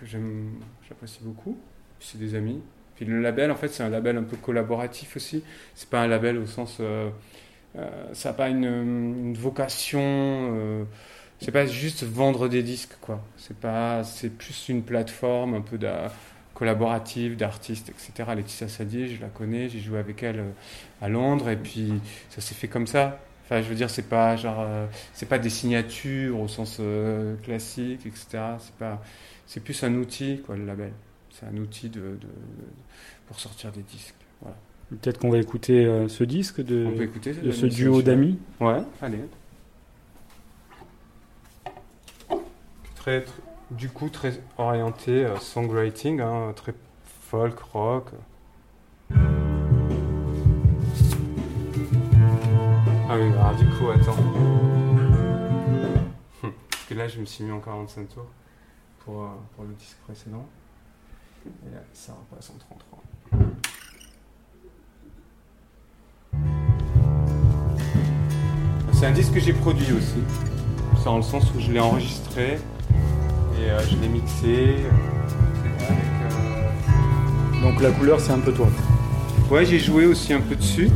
[0.00, 0.48] que j'aime,
[0.88, 1.58] j'apprécie beaucoup.
[2.00, 2.60] C'est des amis.
[2.94, 5.42] Puis le label, en fait, c'est un label un peu collaboratif aussi.
[5.74, 7.10] C'est pas un label au sens, euh,
[7.76, 10.00] euh, ça n'a pas une, une vocation.
[11.40, 13.22] C'est pas juste vendre des disques, quoi.
[13.36, 15.78] C'est pas, c'est plus une plateforme un peu
[16.54, 18.30] collaborative d'artistes, etc.
[18.34, 20.50] Laetitia Sadier, je la connais, j'ai joué avec elle euh,
[21.02, 21.92] à Londres, et puis
[22.30, 23.20] ça s'est fait comme ça.
[23.44, 27.36] Enfin, je veux dire, c'est pas genre, euh, c'est pas des signatures au sens euh,
[27.42, 28.26] classique, etc.
[28.58, 29.02] C'est pas,
[29.46, 30.92] c'est plus un outil, quoi, le label.
[31.30, 32.28] C'est un outil de, de- de-
[33.26, 34.14] pour sortir des disques.
[34.40, 34.56] Voilà.
[34.90, 38.38] Peut-être qu'on va écouter euh, ce disque de, On peut écouter de ce duo d'amis.
[38.60, 39.18] Ouais, allez.
[43.70, 48.10] du coup très orienté euh, songwriting, hein, très folk, rock.
[53.08, 54.16] Ah oui, alors du coup, attends.
[56.70, 58.26] Parce que là, je me suis mis en 45 tours
[59.04, 60.46] pour, euh, pour le disque précédent.
[61.46, 63.02] Et là, ça repasse en 33.
[68.92, 70.24] C'est un disque que j'ai produit aussi.
[70.96, 72.58] Ça, dans le sens où je l'ai enregistré
[73.58, 74.44] et euh, je l'ai mixé.
[74.46, 76.34] euh, avec,
[76.88, 78.68] euh, Donc la couleur, c'est un peu toi.
[79.50, 80.90] Ouais, j'ai joué aussi un peu dessus.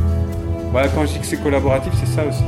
[0.71, 2.43] Voilà, quand je dis que c'est collaboratif, c'est ça aussi.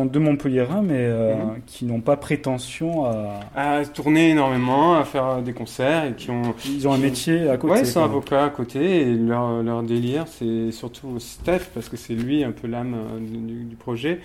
[0.00, 1.60] Sont deux Montpelliérains, mais euh, Mhm.
[1.66, 3.40] qui n'ont pas prétention à.
[3.54, 6.54] À tourner énormément, à faire des concerts et qui ont.
[6.66, 7.72] Ils ont un métier à côté.
[7.74, 8.04] Ouais, ils sont quoi.
[8.08, 12.52] avocats à côté et leur, leur délire, c'est surtout Steph, parce que c'est lui un
[12.52, 14.20] peu l'âme euh, du, du projet.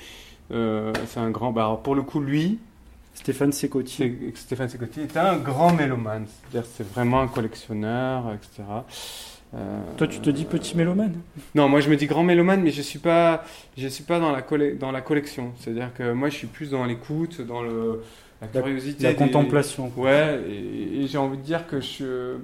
[0.51, 1.51] Euh, c'est un grand.
[1.51, 2.59] Bah, alors pour le coup, lui,
[3.15, 3.95] Stéphane Secotti.
[3.95, 6.25] c'est- Stéphane Secotti est un grand mélomane.
[6.27, 8.63] C'est-à-dire, c'est vraiment un collectionneur, etc.
[9.55, 11.13] Euh, Toi, tu te dis petit mélomane
[11.53, 13.43] Non, moi je me dis grand mélomane, mais je suis pas,
[13.77, 14.41] je suis pas dans la
[14.75, 15.53] dans la collection.
[15.57, 18.03] C'est-à-dire que moi je suis plus dans l'écoute, dans le
[18.41, 19.91] la curiosité, La des- contemplation.
[19.95, 22.35] Ouais, et, et j'ai envie de dire que je.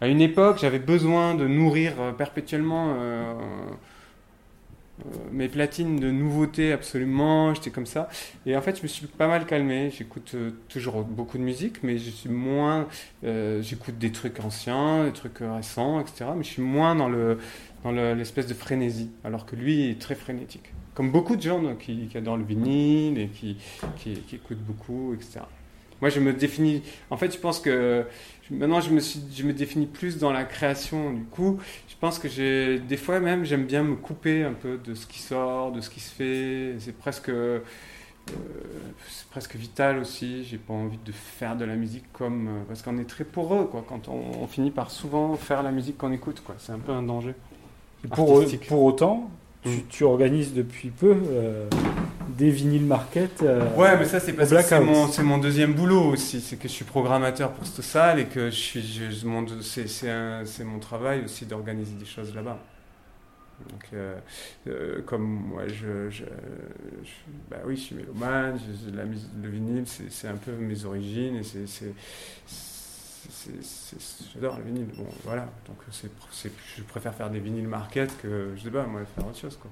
[0.00, 3.32] À une époque, j'avais besoin de nourrir euh, perpétuellement euh,
[5.32, 7.54] mes platines de nouveautés absolument.
[7.54, 8.08] J'étais comme ça.
[8.46, 9.90] Et en fait, je me suis pas mal calmé.
[9.96, 12.86] J'écoute euh, toujours beaucoup de musique, mais je suis moins.
[13.24, 16.26] euh, J'écoute des trucs anciens, des trucs euh, récents, etc.
[16.36, 17.38] Mais je suis moins dans le
[17.84, 20.72] dans le- l'espèce de frénésie, alors que lui est très frénétique.
[20.94, 23.56] Comme beaucoup de gens qui adorent le vinyle et qui,
[23.96, 25.40] qui, qui écoutent beaucoup, etc.
[26.02, 26.82] Moi, je me définis.
[27.10, 28.04] En fait, je pense que
[28.50, 31.12] maintenant, je me, suis, je me définis plus dans la création.
[31.12, 34.78] Du coup, je pense que j'ai des fois même, j'aime bien me couper un peu
[34.84, 36.74] de ce qui sort, de ce qui se fait.
[36.80, 37.60] C'est presque, euh,
[38.26, 40.42] c'est presque vital aussi.
[40.44, 43.66] J'ai pas envie de faire de la musique comme euh, parce qu'on est très poreux,
[43.66, 43.84] quoi.
[43.88, 46.56] Quand on, on finit par souvent faire la musique qu'on écoute, quoi.
[46.58, 47.34] C'est un peu un danger.
[48.10, 49.30] Pour, pour autant,
[49.62, 49.82] tu, Mm.
[49.88, 51.68] tu organises depuis peu euh,
[52.36, 53.42] des vinyles market.
[53.42, 55.06] euh, Ouais, mais ça c'est parce que c'est mon,
[55.38, 58.82] deuxième boulot aussi, c'est que je suis programmateur pour cette salle et que je suis,
[58.82, 62.58] je- mon, c'est, c'est, un- c'est mon travail aussi d'organiser des choses là-bas.
[63.70, 64.16] Donc, euh,
[64.66, 69.84] euh, comme moi, je, je, je- bah oui, je suis mélomane, je- la le vinyle,
[69.86, 71.68] c'est, c'est un peu mes origines et c'est,
[74.34, 74.86] j'adore le vinyle.
[74.96, 76.10] Bon, voilà, donc c'est,
[76.76, 79.70] je préfère faire des vinyles market que, je sais pas, moi, faire autre chose, quoi.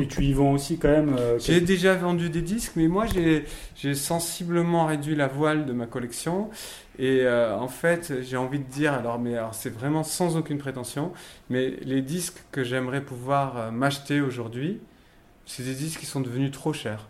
[0.00, 1.14] Et tu y vends aussi quand même.
[1.16, 3.44] euh, J'ai déjà vendu des disques, mais moi j'ai
[3.76, 6.50] j'ai sensiblement réduit la voile de ma collection.
[6.98, 10.58] Et euh, en fait, j'ai envie de dire, alors, mais alors c'est vraiment sans aucune
[10.58, 11.12] prétention,
[11.50, 14.80] mais les disques que j'aimerais pouvoir euh, m'acheter aujourd'hui,
[15.46, 17.06] c'est des disques qui sont devenus trop chers.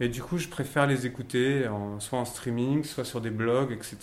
[0.00, 3.70] Et du coup, je préfère les écouter en- soit en streaming, soit sur des blogs,
[3.70, 3.96] etc.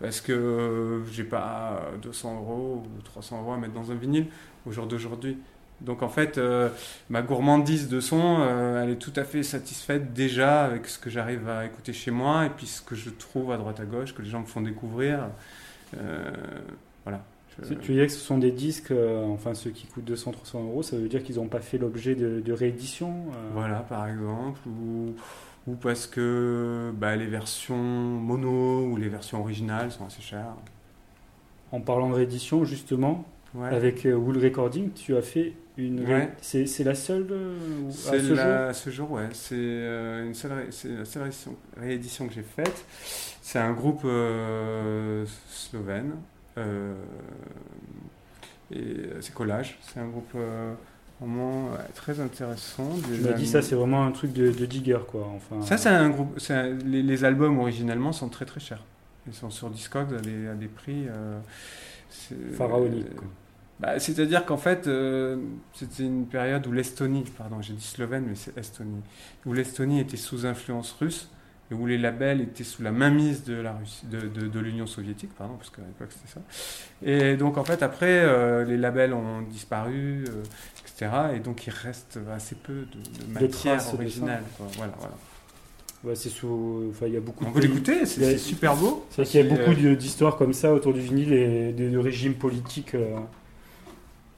[0.00, 4.26] Parce que j'ai pas 200 euros ou 300 euros à mettre dans un vinyle
[4.66, 5.36] au jour d'aujourd'hui.
[5.80, 6.68] Donc en fait, euh,
[7.08, 11.08] ma gourmandise de son, euh, elle est tout à fait satisfaite déjà avec ce que
[11.08, 14.14] j'arrive à écouter chez moi et puis ce que je trouve à droite à gauche,
[14.14, 15.28] que les gens me font découvrir.
[15.96, 16.30] Euh,
[17.04, 17.24] voilà.
[17.62, 20.82] Tu veux dire que ce sont des disques, euh, enfin ceux qui coûtent 200-300 euros,
[20.82, 24.60] ça veut dire qu'ils n'ont pas fait l'objet de, de réédition euh, Voilà, par exemple,
[24.68, 25.14] ou,
[25.66, 30.54] ou parce que bah, les versions mono ou les versions originales sont assez chères.
[31.72, 33.68] En parlant de réédition, justement, Ouais.
[33.68, 36.06] avec euh, Wool Recording, tu as fait une.
[36.08, 36.30] Ouais.
[36.40, 37.26] C'est c'est la seule
[37.88, 38.74] à ce la- jour?
[38.76, 39.28] ce jour, ouais.
[39.32, 42.84] C'est une seule, ré- c'est la seule réédition, réédition que j'ai faite.
[43.42, 44.06] C'est un groupe
[45.48, 46.12] slovène.
[46.60, 46.94] Euh,
[48.72, 49.78] et euh, c'est Collage.
[49.82, 50.72] C'est un groupe euh,
[51.20, 52.88] vraiment très intéressant.
[53.22, 55.26] M'as dit Am- ça, c'est vraiment un truc de, de digger, quoi.
[55.34, 56.38] Enfin, Ça, c'est un groupe.
[56.50, 58.82] un- les, les albums originellement sont très très chers.
[59.26, 61.06] Ils sont sur Discogs à des, à des prix.
[62.08, 63.14] c'est- pharaonique.
[63.16, 63.28] quoi.
[63.80, 65.36] Bah, C'est-à-dire qu'en fait, euh,
[65.72, 69.00] c'était une période où l'Estonie, pardon, j'ai dit Slovène, mais c'est Estonie,
[69.46, 71.30] où l'Estonie était sous influence russe
[71.70, 74.86] et où les labels étaient sous la mainmise de la Russie, de, de, de l'Union
[74.86, 76.40] soviétique, pardon, parce qu'à l'époque c'était ça.
[77.02, 80.42] Et donc en fait, après, euh, les labels ont disparu, euh,
[80.84, 81.10] etc.
[81.36, 84.42] Et donc il reste assez peu de, de matière originale.
[84.56, 84.66] quoi.
[84.76, 85.14] Voilà, voilà.
[86.02, 86.86] Ouais, c'est sous.
[86.90, 87.44] Enfin, il y a beaucoup.
[87.44, 89.04] On de peut l'écouter, c'est super beau.
[89.10, 91.90] C'est vrai qu'il y a beaucoup euh, d'histoires comme ça autour du vinyle et de,
[91.90, 93.16] de régimes politiques euh,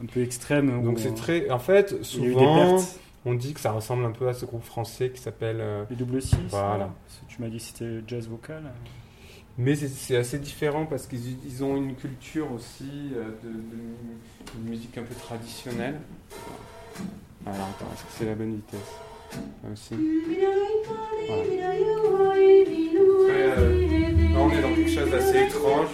[0.03, 0.83] un peu extrêmes.
[0.83, 1.51] Donc c'est euh, très.
[1.51, 2.99] En fait, il y a eu des souvent, pertes.
[3.25, 5.59] On dit que ça ressemble un peu à ce groupe français qui s'appelle.
[5.61, 6.37] euh, Les double six.
[6.49, 6.79] Voilà.
[6.79, 6.91] là.
[7.29, 8.63] Tu m'as dit que c'était jazz vocal.
[9.59, 14.71] Mais c'est- assez différent parce qu'ils ils ont une culture aussi euh, de, de- de
[14.71, 16.01] musique un peu traditionnelle.
[17.45, 18.81] Alors attends, est-ce que c'est la bonne vitesse?
[19.35, 19.39] Ah,
[19.73, 19.95] aussi.
[19.95, 20.01] Après,
[23.59, 25.89] euh, là, on est dans quelque chose d'assez étrange.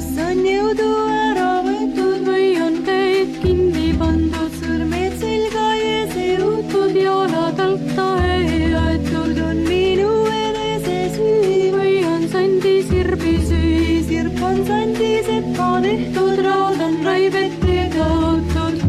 [0.00, 2.22] Kas on jõudu ära võetud?
[2.24, 8.38] Või on käed kinni pandud, sõrmed selga ja seotud, jalad alt tahe
[8.80, 11.68] aetud, on minu enese süü.
[11.74, 18.80] Või on sandi sirbi süü, sirp on sandi sepa tehtud, raad on raibete kaotud.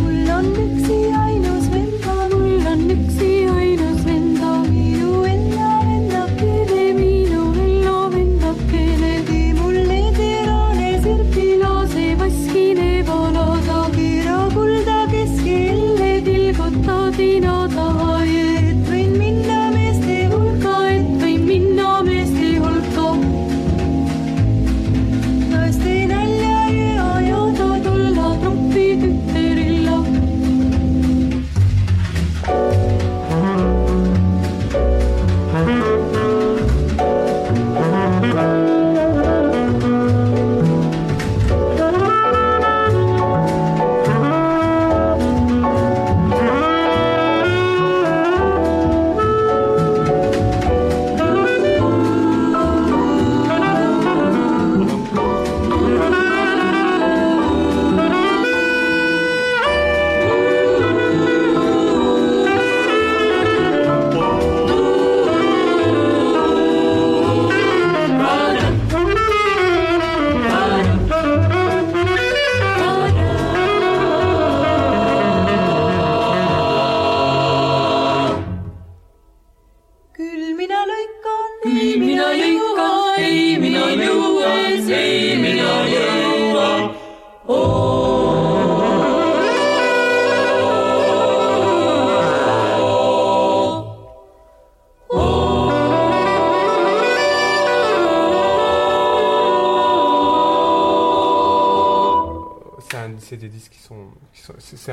[0.00, 1.00] mul on üksi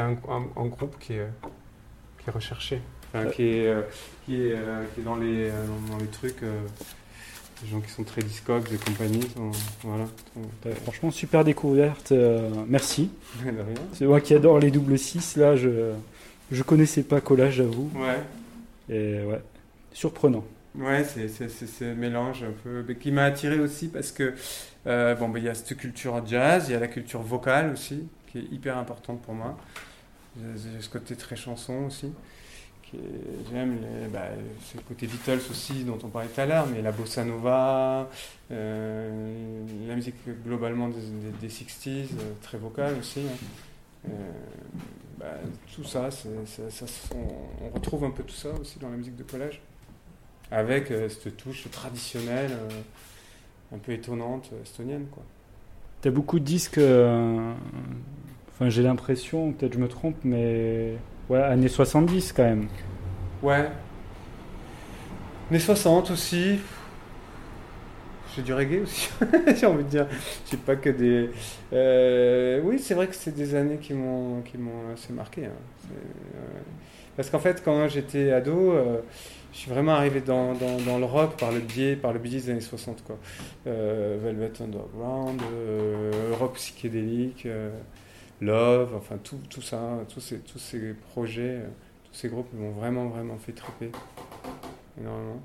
[0.07, 1.27] un, un- un groupe qui est,
[2.23, 2.81] qui est recherché.
[3.13, 3.81] Enfin, qui, est, euh,
[4.25, 6.43] qui, est, euh, qui est dans les, euh, dans les trucs.
[6.43, 6.59] euh,
[7.63, 9.21] les gens qui sont très discogs et compagnie.
[9.35, 9.49] sont-
[9.83, 10.05] voilà.
[10.67, 12.11] Euh, Franchement, super découverte.
[12.11, 13.09] euh, merci.
[13.43, 13.63] De rien.
[13.93, 15.55] C'est moi qui adore les double 6 là.
[15.55, 15.93] Je
[16.51, 17.89] je connaissais pas Collage, j'avoue.
[17.95, 18.19] Ouais.
[18.95, 19.41] Et ouais,
[19.91, 20.43] surprenant.
[20.75, 24.35] Ouais, c'est c'est- c'est ce mélange un peu mais qui m'a attiré aussi parce que
[24.85, 27.71] euh, bon, ben, il y a cette culture jazz, il y a la culture vocale
[27.73, 29.57] aussi qui est hyper importante pour moi.
[30.55, 32.11] J'ai ce côté très chanson aussi.
[33.51, 33.79] J'aime
[34.13, 34.29] bah,
[34.75, 38.09] le côté Beatles aussi dont on parlait tout à l'heure, mais la bossa nova,
[38.51, 40.15] euh, la musique
[40.45, 43.19] globalement des, des, des 60s, euh, très vocale aussi.
[43.19, 44.09] hein.
[44.09, 44.31] Euh,
[45.17, 45.33] bah,
[45.75, 46.09] tout ça,
[47.13, 49.61] on, retrouve un peu tout ça aussi dans la musique de collège
[50.49, 52.51] avec cette touche traditionnelle,
[53.73, 55.07] un peu étonnante, estonienne.
[55.11, 55.23] Quoi.
[55.99, 56.79] T'as beaucoup de disques.
[58.59, 60.93] Enfin, j'ai l'impression, peut-être je me trompe, mais
[61.29, 62.67] ouais, années 70 quand même.
[63.43, 63.69] Ouais.
[65.51, 66.59] Les 60 aussi.
[68.35, 69.09] J'ai du reggae aussi,
[69.55, 70.07] j'ai envie de dire.
[70.49, 71.29] J'ai pas que des.
[71.71, 74.41] Euh, oui, c'est vrai que c'est des années qui m'ont
[74.91, 75.45] assez marqué.
[75.45, 75.91] hein.
[77.15, 79.01] Parce qu'en fait, quand j'étais ado, euh,
[79.53, 82.49] je suis vraiment arrivé dans, dans, le rock par le biais par le biais des
[82.49, 83.19] années 60 quoi.
[83.67, 85.41] Euh, Velvet Underground,
[86.39, 87.47] rock psychédélique,
[88.41, 91.67] Love, enfin tout, tout ça, tous ces tous ces projets, euh,
[92.05, 93.89] tous ces groupes m'ont vraiment vraiment fait triper
[94.99, 95.41] énormément.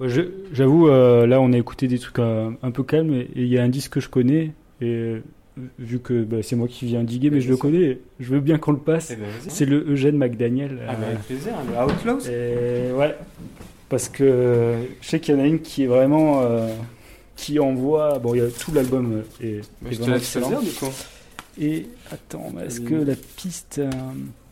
[0.00, 0.08] Ouais,
[0.52, 3.58] J'avoue, euh, là, on a écouté des trucs euh, un peu calmes et il y
[3.58, 5.22] a un disque que je connais et
[5.78, 8.58] vu que bah, c'est moi qui viens diguer, mais je le connais, je veux bien
[8.58, 9.12] qu'on le passe.
[9.12, 9.26] Eh ben.
[9.46, 10.80] C'est le Eugène McDaniel.
[10.88, 12.28] Ah, bah, euh, avec plaisir, le Outlaws.
[12.28, 13.14] Et ouais,
[13.88, 16.42] parce que je sais qu'il y en a une qui est vraiment.
[16.42, 16.68] euh,
[17.36, 18.18] qui envoie.
[18.20, 20.50] Bon, il y a tout l'album est, est je te laisse excellent.
[20.50, 20.86] choisir du coup.
[21.60, 23.78] Et attends, est-ce que la piste.
[23.78, 23.90] euh,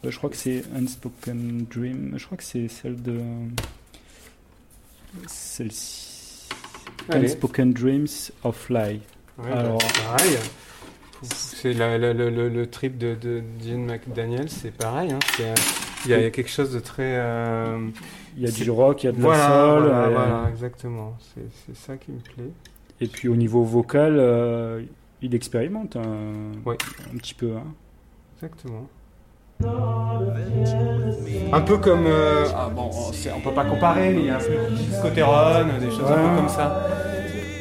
[0.03, 2.15] bah, je crois que c'est Unspoken Dream.
[2.17, 3.19] Je crois que c'est celle de.
[5.27, 6.49] Celle-ci.
[7.11, 8.07] Unspoken Dreams
[8.45, 9.01] of Lie.
[9.39, 9.87] Ouais, Alors- bah,
[10.17, 10.37] pareil.
[11.25, 15.13] C'est le, trip de, de Gene McDaniel, c'est pareil.
[15.13, 15.21] hein.
[15.41, 15.55] Euh,
[16.05, 17.17] Il y, a il y a quelque chose de très.
[17.17, 17.79] euh,
[18.37, 19.83] Il y a du rock, il y a de voilà, la soul.
[19.89, 21.17] voilà, euh, voilà, exactement.
[21.33, 22.51] C'est, c'est ça qui me plaît.
[23.01, 24.83] Et puis au niveau vocal, euh,
[25.23, 26.77] il expérimente un, Ouais.
[27.13, 27.53] un petit peu.
[27.57, 27.65] hein.
[28.37, 28.87] Exactement.
[31.53, 32.07] Un peu comme.
[32.07, 34.53] euh, ah, bon, c'est- on peut pas comparer, mais il y a un peu
[34.99, 36.87] Scotteron, des choses un peu comme ça.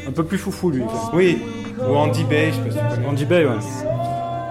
[0.07, 0.83] Un peu plus foufou lui.
[1.13, 1.39] Oui,
[1.79, 3.05] ou Andy Bay, je sais pas si tu.
[3.07, 3.51] Andy Bay, ouais.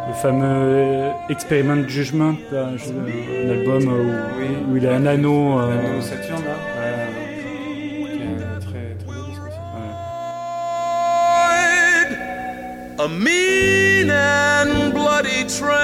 [0.08, 4.46] Le fameux euh, Experiment Judgment, là, un album euh, où, Oui.
[4.72, 5.58] où il a un anneau.
[5.60, 6.54] euh, L'anneau Saturne, là.
[13.00, 15.78] A mean and bloody train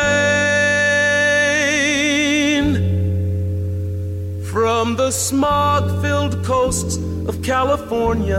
[4.45, 8.37] from the smog filled coasts of California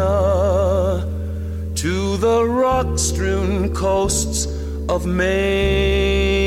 [1.73, 4.45] to the rock strewn coasts
[4.87, 6.37] of Maine.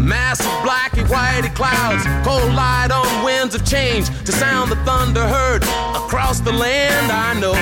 [0.00, 5.62] Massive blacky whitey clouds, cold light on winds of change to sound the thunder heard
[6.10, 7.54] across the land I know.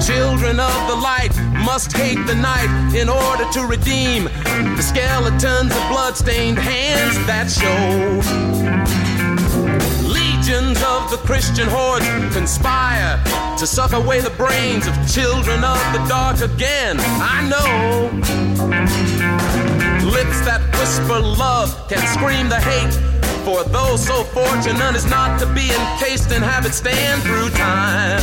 [0.00, 1.36] Children of the light
[1.66, 7.76] must hate the night in order to redeem the skeletons of bloodstained hands that show.
[10.08, 13.22] Legions of the Christian hordes conspire
[13.58, 16.96] to suck away the brains of children of the dark again.
[17.20, 18.08] I know.
[20.08, 23.07] Lips that whisper love can scream the hate.
[23.48, 28.20] For those so fortunate as not to be encased and have it stand through time.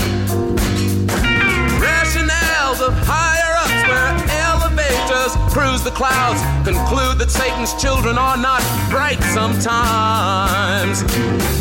[1.82, 4.14] Rationales of higher ups where
[4.46, 8.62] elevators cruise the clouds conclude that Satan's children are not
[8.92, 11.02] bright sometimes.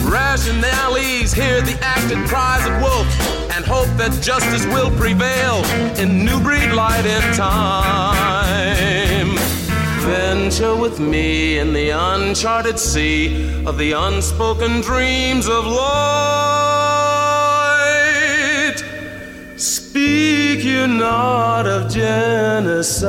[0.05, 3.09] Rationales hear the acted cries of wolf
[3.57, 5.65] and hope that justice will prevail
[5.99, 8.94] in new breed light in time.
[10.55, 15.85] Venture with me in the uncharted sea of the unspoken dreams of light.
[19.57, 23.03] Speak you not of genocide.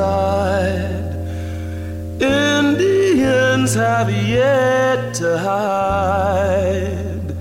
[2.20, 7.32] Indians have yet to hide.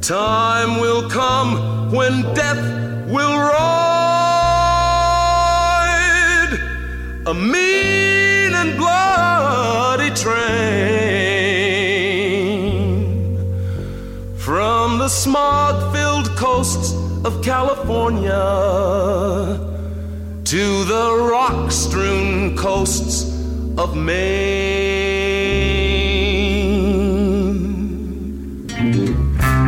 [0.00, 2.62] Time will come when death
[3.08, 3.58] will ride
[7.26, 7.97] a mean
[10.22, 10.48] train
[14.36, 16.94] from the smog filled coasts
[17.24, 18.32] of California
[20.44, 23.24] to the rock strewn coasts
[23.78, 24.38] of Maine.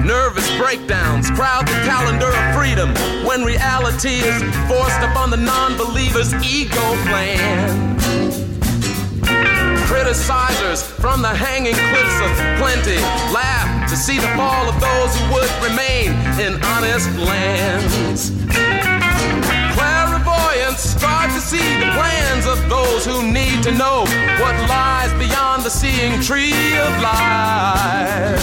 [0.04, 2.88] Nervous breakdowns crowd the calendar of freedom
[3.24, 7.99] when reality is forced upon the non believer's ego plan.
[10.00, 12.96] Criticizers from the hanging cliffs of plenty
[13.36, 18.32] laugh to see the fall of those who would remain in honest lands.
[19.76, 24.08] Clairvoyants strive to see the plans of those who need to know
[24.40, 28.40] what lies beyond the seeing tree of life.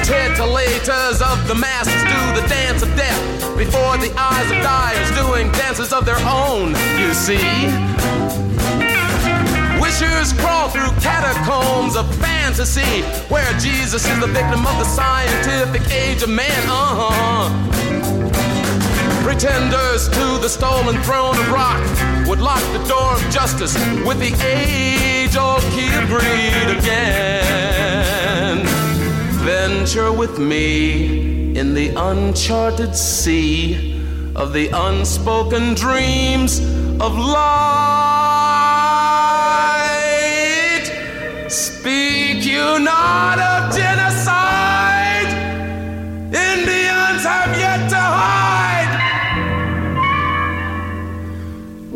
[0.00, 3.20] Titilators of the masses do the dance of death
[3.58, 8.47] before the eyes of dyers doing dances of their own, you see.
[9.88, 13.00] Wishers crawl through catacombs of fantasy
[13.32, 16.62] where Jesus is the victim of the scientific age of man.
[16.66, 17.48] Uh huh.
[19.24, 21.80] Pretenders to the stolen throne of rock
[22.28, 23.74] would lock the door of justice
[24.04, 28.66] with the age old key of greed again.
[29.42, 33.98] Venture with me in the uncharted sea
[34.36, 36.60] of the unspoken dreams
[37.00, 38.07] of light.
[41.48, 45.26] Speak you not of genocide.
[46.26, 48.92] Indians have yet to hide.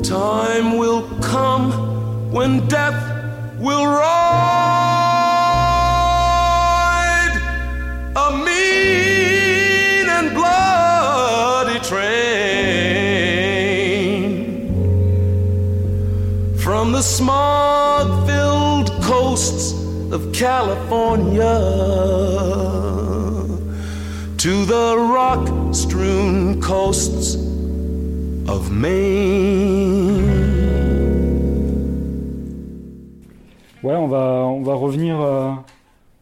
[0.02, 1.70] Time will come
[2.32, 2.96] when death
[3.60, 4.02] will ride
[8.16, 12.32] a mean and bloody train
[16.56, 17.51] from the of
[20.42, 21.54] California
[24.38, 27.36] to the rock strewn coasts
[28.48, 30.18] of Maine.
[33.84, 34.18] Ouais, on va,
[34.48, 35.52] on va revenir euh,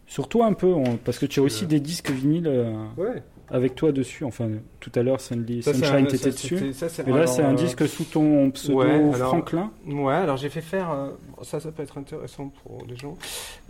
[0.06, 3.22] sur toi un peu, on- parce que tu as aussi des disques vinyles euh, Ouais.
[3.51, 4.24] Avec toi dessus.
[4.24, 4.48] Enfin,
[4.80, 6.72] tout à l'heure, Ça, Sunshine, un- t'étais dessus.
[6.72, 9.70] ça, Et là, c'est un euh, disque sous ton pseudo ouais, alors- Franklin.
[9.86, 10.90] Ouais, alors j'ai fait faire.
[10.90, 11.09] euh,
[11.42, 13.16] ça, ça peut être intéressant pour les gens.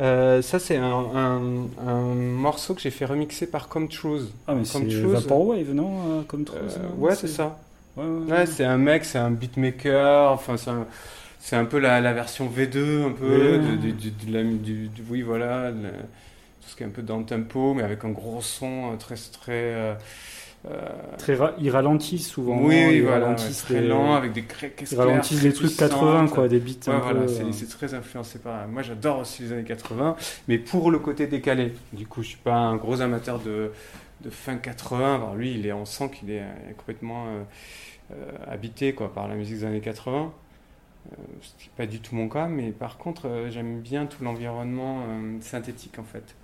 [0.00, 4.28] Euh, ça, c'est un, un- un morceau que j'ai fait remixer par Come Truth.
[4.46, 4.78] Ah, mais c'est.
[5.06, 6.24] Vaporwave, non
[6.68, 7.58] ça ouais, c'est ça.
[7.96, 10.30] Ouais, ouais, Ouais, c'est un mec, c'est un beatmaker.
[10.32, 10.86] Enfin, c'est un,
[11.40, 13.58] c'est un peu la, la version V2, un peu Ouais.
[13.58, 15.72] de, du- du- de la- du- du- oui, voilà,
[16.70, 19.16] ce qui est un peu dans le tempo, mais avec un gros son euh, très
[19.16, 19.52] très.
[19.52, 19.94] euh,
[20.66, 20.78] euh,
[21.18, 22.60] Très ra- ils ralentissent souvent.
[22.60, 25.52] oui, non oui, ils voilà, ralentissent ouais, très lent, avec des cré- Ils ralentissent des
[25.52, 25.90] trucs puissantes.
[25.90, 28.66] 80, quoi, des beats Ouais, voilà, c'est euh, c'est très influencé par.
[28.68, 30.16] Moi, j'adore aussi les années 80,
[30.48, 31.72] mais pour le côté décalé.
[31.92, 33.72] Du coup, je suis pas un gros amateur de,
[34.22, 35.14] de fin 80.
[35.16, 36.42] Alors lui, il est, on sent qu'il est
[36.78, 37.42] complètement euh,
[38.12, 40.32] euh, habité quoi, par la musique des années 80.
[41.12, 44.22] Euh, ce qui n'est pas du tout mon cas, mais par contre, j'aime bien tout
[44.24, 45.04] l'environnement
[45.40, 46.34] synthétique en fait.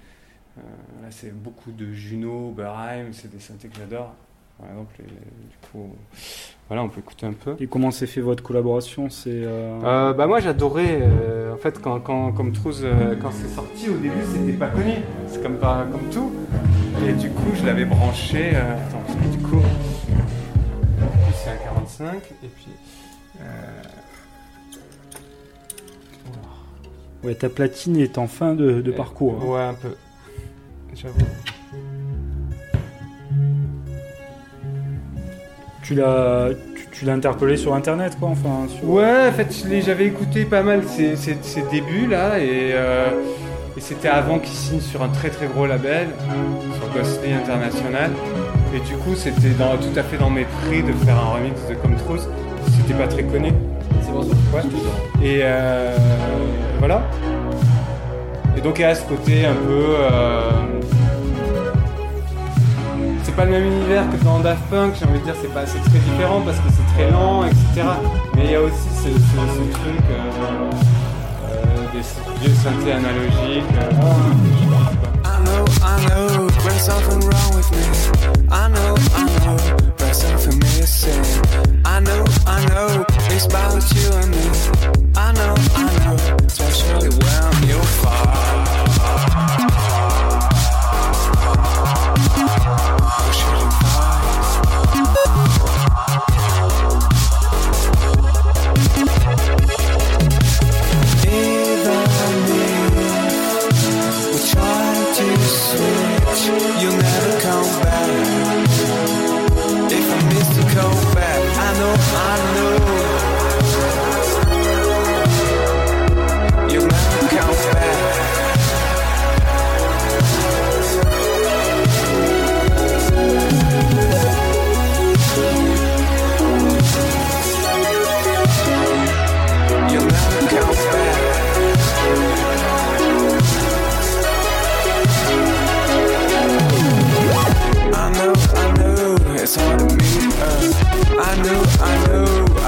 [0.59, 0.63] Euh,
[1.03, 4.15] là, c'est beaucoup de Juno, Berheim, c'est des synthés que j'adore.
[4.59, 5.95] Par exemple, et, du coup,
[6.69, 7.57] voilà, on peut écouter un peu.
[7.61, 11.79] Et comment s'est fait votre collaboration C'est euh, Euh, bah moi j'adorais euh, en fait
[11.79, 12.53] quand, quand comme
[12.83, 14.95] euh, quand c'est sorti au début c'était pas connu
[15.29, 16.33] c'est comme pas comme tout
[17.07, 21.51] et du coup je l'avais branché euh, attends parce que du coup, du coup, c'est
[21.51, 22.69] un 45 et puis
[23.43, 23.45] euh,
[27.25, 29.39] ouais, ta platine est en fin de, de euh, parcours.
[29.43, 29.47] hein.
[29.47, 29.95] ouais un peu
[31.01, 31.15] j'avoue
[35.83, 38.31] Tu l'as, tu, tu l'as interpellé sur Internet, quoi.
[38.31, 39.47] Enfin, sur- Ouais, en fait,
[39.85, 43.07] j'avais écouté pas mal ses, ses- ses débuts là, et, euh,
[43.77, 46.09] et c'était avant qu'il signe sur un très très gros label,
[46.77, 48.11] sur Ghostly International.
[48.75, 51.55] Et du coup, c'était dans- tout à fait dans mes prix de faire un remix
[51.69, 52.27] de Comme Truth.
[52.77, 53.53] C'était pas très connu.
[54.03, 54.29] C'est bon, ça.
[54.57, 54.63] Ouais.
[55.23, 55.97] Et euh,
[56.81, 57.03] voilà.
[58.57, 59.95] Et donc, il y a ce côté un peu.
[60.01, 60.51] euh,
[63.37, 65.67] c'est pas le même univers que dans Daft Punk, j'ai envie de dire, c'est pas,
[65.67, 67.87] c'est très différent parce que c'est très lent, etc.
[68.35, 70.71] Mais il y a aussi ce, ce- ce truc euh,
[71.51, 72.01] euh, des
[72.47, 73.65] vieux synthés analogiques.
[73.75, 75.29] euh, pas.
[75.29, 77.85] I know, I know, there's something wrong with me.
[78.51, 79.57] I know, I know,
[79.99, 81.23] there's something missing.
[81.85, 84.51] I know, I know, it's about you and me.
[85.17, 86.17] I know, I know,
[86.47, 89.36] especially when you're far.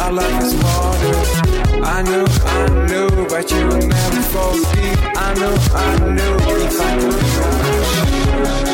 [0.09, 1.85] Our life is harder.
[1.85, 4.99] I know, I know, but you will never forgive.
[5.17, 6.37] I know, I know,
[6.67, 8.68] if I could be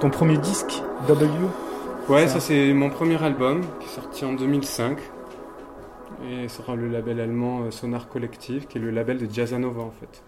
[0.00, 1.28] ton premier disque, W?
[2.08, 2.34] Ouais, Ça.
[2.34, 4.98] ça c'est mon premier album qui est sorti en 2005.
[6.30, 9.90] Et sera le label allemand euh, Sonar Collective, qui est le label de Jazzanova en
[9.90, 10.22] fait.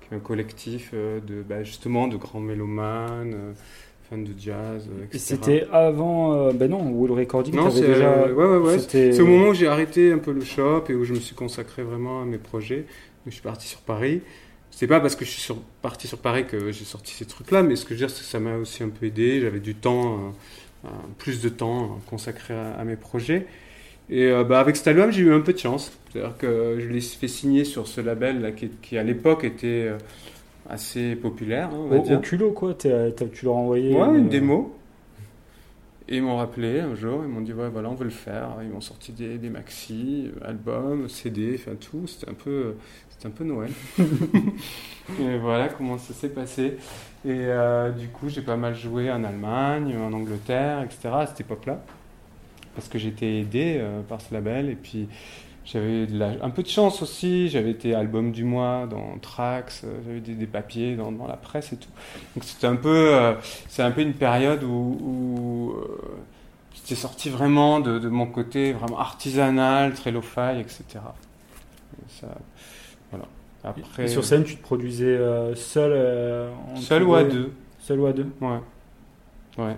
[0.00, 3.52] Qui est un collectif euh, de bah, justement de grands mélomanes, euh,
[4.08, 5.20] fans de jazz, euh, Et etc.
[5.20, 6.34] c'était avant.
[6.34, 8.04] euh, ben non, Will Recording, Non, c'est déjà.
[8.12, 11.04] euh, ouais, ouais, C'est au moment où j'ai arrêté un peu le shop et où
[11.04, 12.86] je me suis consacré vraiment à mes projets.
[13.26, 14.20] Je suis parti sur Paris.
[14.72, 17.62] C'est pas parce que je suis sur- parti sur Paris que j'ai sorti ces trucs-là,
[17.62, 19.40] mais ce que je veux dire, c'est que ça m'a aussi un peu aidé.
[19.40, 20.14] J'avais du temps,
[20.84, 23.46] euh, euh, plus de temps consacré à, à mes projets.
[24.10, 25.92] Et euh, bah, avec cet album, j'ai eu un peu de chance.
[26.12, 29.88] C'est-à-dire que je l'ai fait signer sur ce label là, qui, qui, à l'époque était
[29.88, 29.98] euh,
[30.68, 32.18] assez populaire, hein, on va Au, dire.
[32.18, 32.74] au culot, quoi.
[32.74, 33.94] tu leur as envoyé.
[33.94, 34.74] Ouais, une euh, démo.
[36.08, 38.56] Et ils m'ont rappelé un jour, ils m'ont dit ouais voilà on veut le faire.
[38.62, 42.06] Ils m'ont sorti des, des maxi, euh, albums, CD, enfin tout.
[42.06, 42.74] C'était un peu,
[43.10, 43.70] c'était un peu Noël.
[45.20, 46.76] et voilà comment ça s'est passé.
[47.24, 51.08] Et euh, du coup j'ai pas mal joué en Allemagne, en Angleterre, etc.
[51.12, 51.84] à cette époque-là,
[52.74, 55.08] parce que j'étais aidé euh, par ce label et puis
[55.64, 56.06] j'avais
[56.42, 57.48] un peu de chance aussi.
[57.48, 61.36] J'avais été album du mois dans Trax, euh, j'avais des, des papiers dans, dans la
[61.36, 61.90] presse et tout.
[62.34, 63.34] Donc c'était un peu, euh,
[63.68, 65.98] c'est un peu une période où, où euh,
[66.74, 70.84] j'étais sorti vraiment de, de mon côté vraiment artisanal, très lo-fi, etc.
[71.98, 72.28] Et ça,
[73.10, 73.26] voilà.
[73.64, 75.92] Après, Et sur scène, tu te produisais euh, seul
[76.74, 78.26] en seul ou à deux, Seul ou à deux?
[78.40, 78.60] Ouais,
[79.58, 79.76] ouais.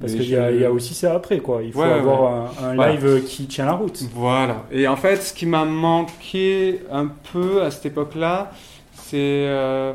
[0.00, 1.62] Parce qu'il y, a- y aussi ça après, quoi.
[1.62, 2.32] Il faut Ouais, ouais, avoir
[2.62, 2.92] un, un Voilà.
[2.92, 4.02] live euh, qui tient la route.
[4.14, 4.64] Voilà.
[4.72, 8.50] Et en fait, ce qui m'a manqué un peu à cette époque-là,
[8.94, 9.92] c'est euh,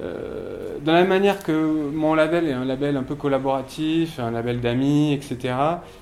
[0.00, 1.52] euh, de la même manière que
[1.92, 5.54] mon label est un label un peu collaboratif, un label d'amis, etc.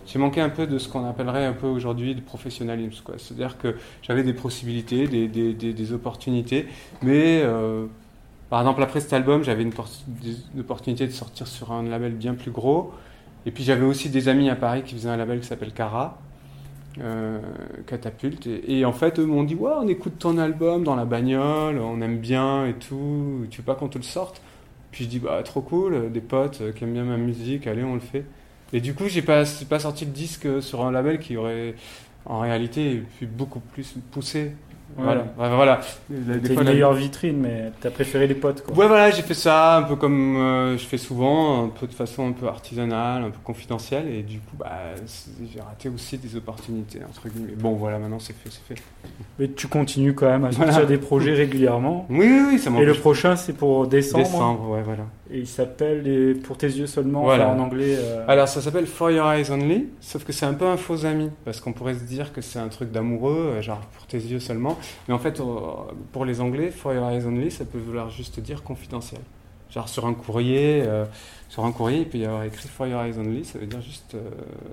[0.07, 3.03] J'ai manqué un peu de ce qu'on appellerait un peu aujourd'hui de professionnalisme.
[3.05, 3.15] quoi.
[3.19, 6.67] C'est-à-dire que j'avais des possibilités, des, des, des, des opportunités,
[7.03, 7.87] mais euh,
[8.51, 9.73] par exemple après cet album, j'avais une
[10.59, 12.93] opportunité de sortir sur un label bien plus gros.
[13.47, 16.19] Et puis j'avais aussi des amis à Paris qui faisaient un label qui s'appelle Cara
[17.01, 17.41] euh,
[17.87, 18.47] Catapulte.
[18.47, 22.01] Et, en fait, eux m'ont dit Ouais, on écoute ton album dans la bagnole, on
[22.01, 24.43] aime bien et tout, tu veux pas qu'on te le sorte?
[24.91, 27.95] Puis je dis Bah, trop cool, des potes qui aiment bien ma musique, allez, on
[27.95, 28.25] le fait.
[28.73, 31.75] Et du coup, j'ai pas, pas sorti le disque sur un label qui aurait
[32.25, 34.53] en réalité pu beaucoup plus pousser.
[34.97, 35.81] Voilà, Ouais, voilà.
[36.43, 38.75] T'es fois, une meilleure vitrine, mais t'as préféré les potes, quoi.
[38.77, 41.93] Ouais, voilà, j'ai fait ça un peu comme euh, je fais souvent, un peu de
[41.93, 44.71] façon un peu artisanale, un peu confidentielle, et du coup, bah,
[45.53, 47.55] j'ai raté aussi des opportunités, entre guillemets.
[47.57, 48.83] Bon, voilà, maintenant c'est fait, c'est fait.
[49.39, 50.87] Mais tu continues quand même à sortir Voilà.
[50.87, 52.07] des projets régulièrement.
[52.11, 54.25] Oui, oui, oui, ça Et le prochain, c'est pour décembre.
[54.25, 55.05] Décembre, ouais, voilà.
[55.35, 57.49] Et il s'appelle Pour tes yeux seulement, Voilà.
[57.49, 57.97] enfin, en anglais.
[57.99, 61.07] euh, Alors, ça s'appelle For Your Eyes Only, sauf que c'est un peu un faux
[61.07, 64.19] ami, parce qu'on pourrait se dire que c'est un truc d'amoureux, euh, genre pour tes
[64.19, 64.77] yeux seulement.
[65.09, 65.45] Mais en fait, euh,
[66.13, 69.23] pour les Anglais, For Your Eyes Only, ça peut vouloir juste dire confidentiel.
[69.71, 71.07] Genre sur un courrier, euh,
[71.49, 73.81] sur un courrier, il peut y avoir écrit For Your Eyes Only, ça veut dire
[73.81, 74.21] juste euh,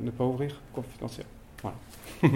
[0.01, 1.25] ne pas ouvrir, confidentiel.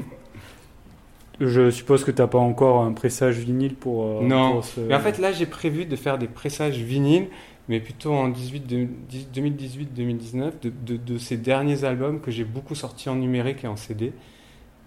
[1.39, 4.03] Je suppose que t'as pas encore un pressage vinyle pour.
[4.05, 4.51] euh, Non.
[4.53, 7.28] pour ce- Mais en fait, là, j'ai prévu de faire des pressages vinyles,
[7.70, 13.64] mais plutôt en 2018-2019, de, de- ces derniers albums que j'ai beaucoup sortis en numérique
[13.64, 14.14] et en CD.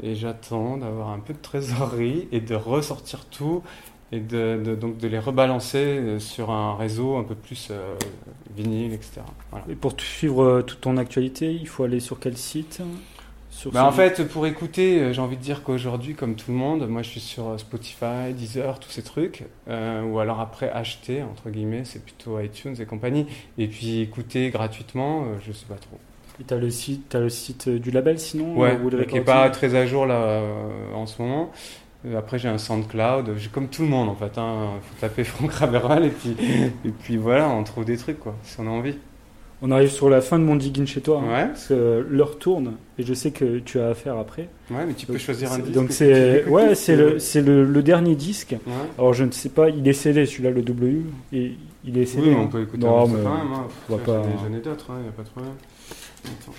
[0.03, 3.63] Et j'attends d'avoir un peu de trésorerie et de ressortir tout
[4.13, 7.97] et de, donc de les rebalancer euh, sur un réseau un peu plus euh,
[8.57, 9.23] vinyle, etc.
[9.69, 12.81] Et pour suivre euh, toute ton actualité, il faut aller sur quel site?
[13.73, 16.87] Bah, en fait, pour écouter, euh, j'ai envie de dire qu'aujourd'hui, comme tout le monde,
[16.89, 19.45] moi je suis sur euh, Spotify, Deezer, tous ces trucs.
[19.69, 23.27] euh, ou alors après acheter, entre guillemets, c'est plutôt iTunes et compagnie.
[23.59, 25.99] Et puis écouter gratuitement, euh, je sais pas trop.
[26.41, 28.77] Et t'as le site, t'as le site du label sinon Ouais,
[29.09, 31.51] qui est pas très à jour là euh, en ce moment.
[32.17, 33.35] Après, j'ai un SoundCloud.
[33.37, 34.39] J'ai comme tout le monde, en fait.
[34.39, 34.75] Hein.
[34.83, 36.37] faut taper Franck Raberval et puis,
[36.85, 38.97] et puis voilà, on trouve des trucs, quoi, si on a envie.
[39.63, 41.23] On arrive sur la fin de mon digging chez toi.
[41.25, 41.47] hein, Ouais.
[41.47, 44.49] Parce que l'heure tourne et je sais que tu as affaire après.
[44.71, 45.73] Ouais, mais tu peux choisir un disque.
[45.73, 48.53] Donc c'est ouais, c'est le c'est le, le dernier disque.
[48.67, 48.73] Ouais.
[48.99, 51.01] Alors je ne sais pas, il est scellé celui-là le W
[51.33, 51.53] et
[51.87, 52.25] il est scellé.
[52.25, 52.43] Oui, mais hein.
[52.45, 53.53] on peut écouter Non, un mais quand même.
[53.55, 53.67] Hein.
[53.89, 55.53] on va pas- J'en ai d'autres, il n'y a pas de problème.
[56.27, 56.53] Attends.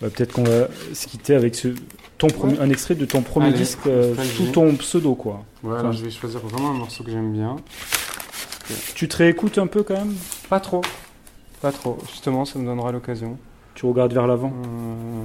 [0.00, 1.68] bah, peut-être qu'on va se quitter avec ce
[2.16, 5.44] ton premier, un extrait de ton premier Allez, disque euh, sous ton pseudo quoi.
[5.62, 7.56] Ouais, alors je vais choisir vraiment un morceau que j'aime bien.
[8.94, 10.14] Tu te réécoutes un peu quand même?
[10.48, 10.80] Pas trop.
[11.60, 11.98] Pas trop.
[12.08, 13.36] Justement, ça me donnera l'occasion.
[13.74, 14.52] Tu regardes vers l'avant.
[14.64, 15.24] Euh,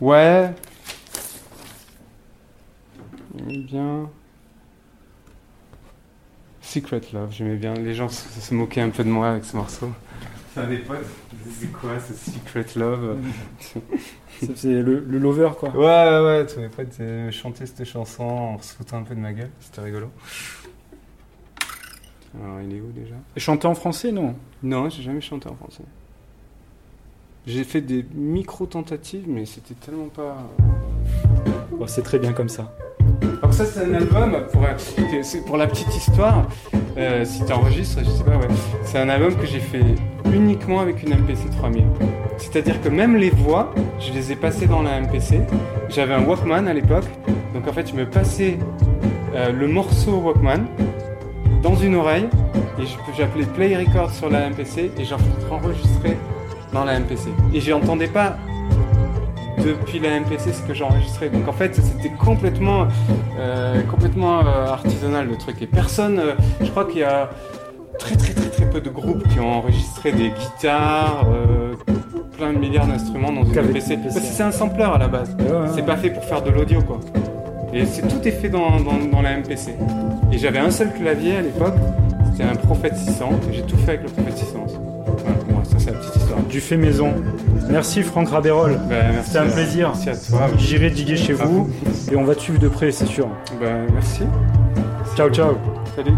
[0.00, 0.52] Ouais.
[3.36, 4.10] J'aimais bien.
[6.60, 7.74] Secret Love, j'aimais bien.
[7.74, 9.90] Les gens se, se moquaient un peu de moi avec ce morceau.
[10.50, 10.98] Enfin, des potes,
[11.58, 13.18] c'est quoi ce Secret Love?
[14.56, 15.68] C'est- le, le lover quoi.
[15.70, 19.14] Ouais, ouais, ouais, tous mes potes euh, chantaient cette chanson en se foutant un peu
[19.14, 19.50] de ma gueule.
[19.60, 20.10] C'était rigolo.
[22.42, 23.14] Alors, il est où déjà?
[23.36, 24.34] Et chanter en français non?
[24.62, 25.82] Non, j'ai jamais chanté en français.
[27.46, 30.36] J'ai fait des micro-tentatives, mais c'était tellement pas.
[31.72, 32.72] Bon, C'est très bien comme ça.
[33.42, 34.62] Alors ça c'est un album pour,
[35.22, 36.46] c'est pour la petite histoire.
[36.96, 38.46] euh, si tu enregistres, je sais pas, ouais.
[38.84, 39.82] C'est un album que j'ai fait
[40.32, 41.84] uniquement avec une MPC 3000.
[42.38, 45.40] C'est-à-dire que même les voix, je les ai passées dans la MPC.
[45.88, 47.04] J'avais un Walkman à l'époque,
[47.52, 48.58] donc en fait je me passais
[49.34, 50.64] euh, le morceau Walkman
[51.62, 52.28] dans une oreille
[52.78, 52.84] et
[53.16, 56.16] j'appelais Play Record sur la MPC et j'enregistrais
[56.72, 57.28] dans la MPC.
[57.54, 58.36] Et j'entendais pas
[59.64, 61.28] depuis la MPC ce que j'enregistrais.
[61.28, 62.88] Donc en fait, c'était complètement,
[63.38, 65.60] euh, complètement euh, artisanal le truc.
[65.62, 67.30] Et personne, euh, je crois qu'il y a
[67.98, 71.26] très très très très peu de groupes qui ont enregistré des guitares,
[72.36, 73.98] plein de milliards d'instruments dans une MPC.
[73.98, 75.36] Parce que c'est un sampler à la base.
[75.38, 76.98] Ouais, ouais, C'est pas fait pour faire de l'audio quoi.
[77.72, 79.74] Et tout est fait dans, dans, dans la MPC.
[80.30, 81.74] Et j'avais un seul clavier à l'époque,
[82.30, 83.30] c'était un Prophet 600.
[83.50, 84.66] et J'ai tout fait avec le Prophet 600.
[85.06, 86.40] Voilà, pour moi, ça c'est la petite histoire.
[86.42, 87.12] Du fait maison.
[87.70, 88.78] Merci Franck Rabérol.
[88.88, 89.88] Merci C'était un plaisir.
[89.94, 90.46] Merci à toi.
[90.58, 91.70] J'irai diguer chez vous
[92.10, 93.28] et on va te suivre de près, c'est sûr.
[93.60, 94.22] Bah, merci.
[95.16, 95.56] Ciao ciao.
[95.96, 96.12] Salut.